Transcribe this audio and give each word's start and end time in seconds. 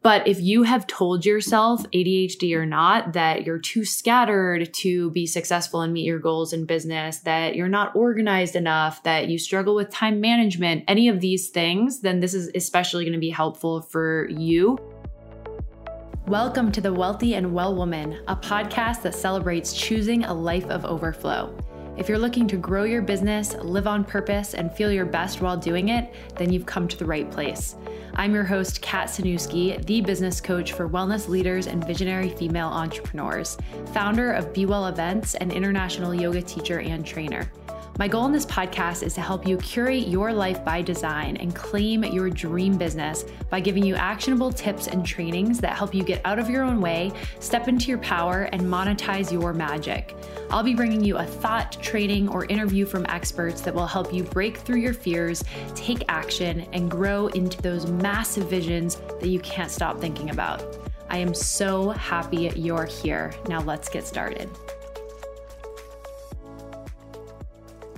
But 0.00 0.28
if 0.28 0.40
you 0.40 0.62
have 0.62 0.86
told 0.86 1.26
yourself, 1.26 1.82
ADHD 1.90 2.54
or 2.54 2.64
not, 2.64 3.14
that 3.14 3.44
you're 3.44 3.58
too 3.58 3.84
scattered 3.84 4.72
to 4.74 5.10
be 5.10 5.26
successful 5.26 5.80
and 5.80 5.92
meet 5.92 6.04
your 6.04 6.20
goals 6.20 6.52
in 6.52 6.66
business, 6.66 7.18
that 7.20 7.56
you're 7.56 7.66
not 7.66 7.96
organized 7.96 8.54
enough, 8.54 9.02
that 9.02 9.26
you 9.26 9.40
struggle 9.40 9.74
with 9.74 9.90
time 9.90 10.20
management, 10.20 10.84
any 10.86 11.08
of 11.08 11.20
these 11.20 11.48
things, 11.48 12.00
then 12.00 12.20
this 12.20 12.32
is 12.32 12.48
especially 12.54 13.04
going 13.04 13.12
to 13.12 13.18
be 13.18 13.28
helpful 13.28 13.82
for 13.82 14.28
you. 14.30 14.78
Welcome 16.28 16.70
to 16.72 16.80
The 16.80 16.92
Wealthy 16.92 17.34
and 17.34 17.52
Well 17.52 17.74
Woman, 17.74 18.20
a 18.28 18.36
podcast 18.36 19.02
that 19.02 19.16
celebrates 19.16 19.72
choosing 19.72 20.24
a 20.26 20.32
life 20.32 20.66
of 20.66 20.84
overflow. 20.84 21.52
If 21.98 22.08
you're 22.08 22.16
looking 22.16 22.46
to 22.46 22.56
grow 22.56 22.84
your 22.84 23.02
business, 23.02 23.54
live 23.54 23.88
on 23.88 24.04
purpose, 24.04 24.54
and 24.54 24.72
feel 24.72 24.92
your 24.92 25.04
best 25.04 25.40
while 25.40 25.56
doing 25.56 25.88
it, 25.88 26.14
then 26.36 26.52
you've 26.52 26.64
come 26.64 26.86
to 26.86 26.96
the 26.96 27.04
right 27.04 27.28
place. 27.28 27.74
I'm 28.14 28.32
your 28.32 28.44
host, 28.44 28.80
Kat 28.80 29.08
Sanuski, 29.08 29.84
the 29.84 30.00
business 30.00 30.40
coach 30.40 30.74
for 30.74 30.88
wellness 30.88 31.28
leaders 31.28 31.66
and 31.66 31.84
visionary 31.84 32.28
female 32.28 32.68
entrepreneurs, 32.68 33.58
founder 33.92 34.30
of 34.30 34.54
Be 34.54 34.64
Well 34.64 34.86
Events, 34.86 35.34
and 35.34 35.52
international 35.52 36.14
yoga 36.14 36.40
teacher 36.40 36.78
and 36.78 37.04
trainer. 37.04 37.50
My 37.98 38.06
goal 38.06 38.26
in 38.26 38.32
this 38.32 38.46
podcast 38.46 39.02
is 39.02 39.14
to 39.14 39.20
help 39.20 39.44
you 39.44 39.56
curate 39.56 40.06
your 40.06 40.32
life 40.32 40.64
by 40.64 40.82
design 40.82 41.36
and 41.38 41.52
claim 41.52 42.04
your 42.04 42.30
dream 42.30 42.78
business 42.78 43.24
by 43.50 43.58
giving 43.58 43.84
you 43.84 43.96
actionable 43.96 44.52
tips 44.52 44.86
and 44.86 45.04
trainings 45.04 45.58
that 45.58 45.76
help 45.76 45.92
you 45.92 46.04
get 46.04 46.20
out 46.24 46.38
of 46.38 46.48
your 46.48 46.62
own 46.62 46.80
way, 46.80 47.10
step 47.40 47.66
into 47.66 47.88
your 47.88 47.98
power, 47.98 48.42
and 48.52 48.62
monetize 48.62 49.32
your 49.32 49.52
magic. 49.52 50.14
I'll 50.48 50.62
be 50.62 50.76
bringing 50.76 51.02
you 51.02 51.16
a 51.16 51.24
thought, 51.24 51.72
training, 51.82 52.28
or 52.28 52.44
interview 52.44 52.86
from 52.86 53.04
experts 53.08 53.62
that 53.62 53.74
will 53.74 53.88
help 53.88 54.14
you 54.14 54.22
break 54.22 54.58
through 54.58 54.78
your 54.78 54.94
fears, 54.94 55.42
take 55.74 56.04
action, 56.08 56.68
and 56.72 56.88
grow 56.88 57.26
into 57.26 57.60
those 57.62 57.88
massive 57.90 58.48
visions 58.48 58.94
that 59.18 59.28
you 59.28 59.40
can't 59.40 59.72
stop 59.72 60.00
thinking 60.00 60.30
about. 60.30 60.78
I 61.10 61.18
am 61.18 61.34
so 61.34 61.90
happy 61.90 62.52
you're 62.54 62.84
here. 62.84 63.34
Now 63.48 63.60
let's 63.62 63.88
get 63.88 64.06
started. 64.06 64.48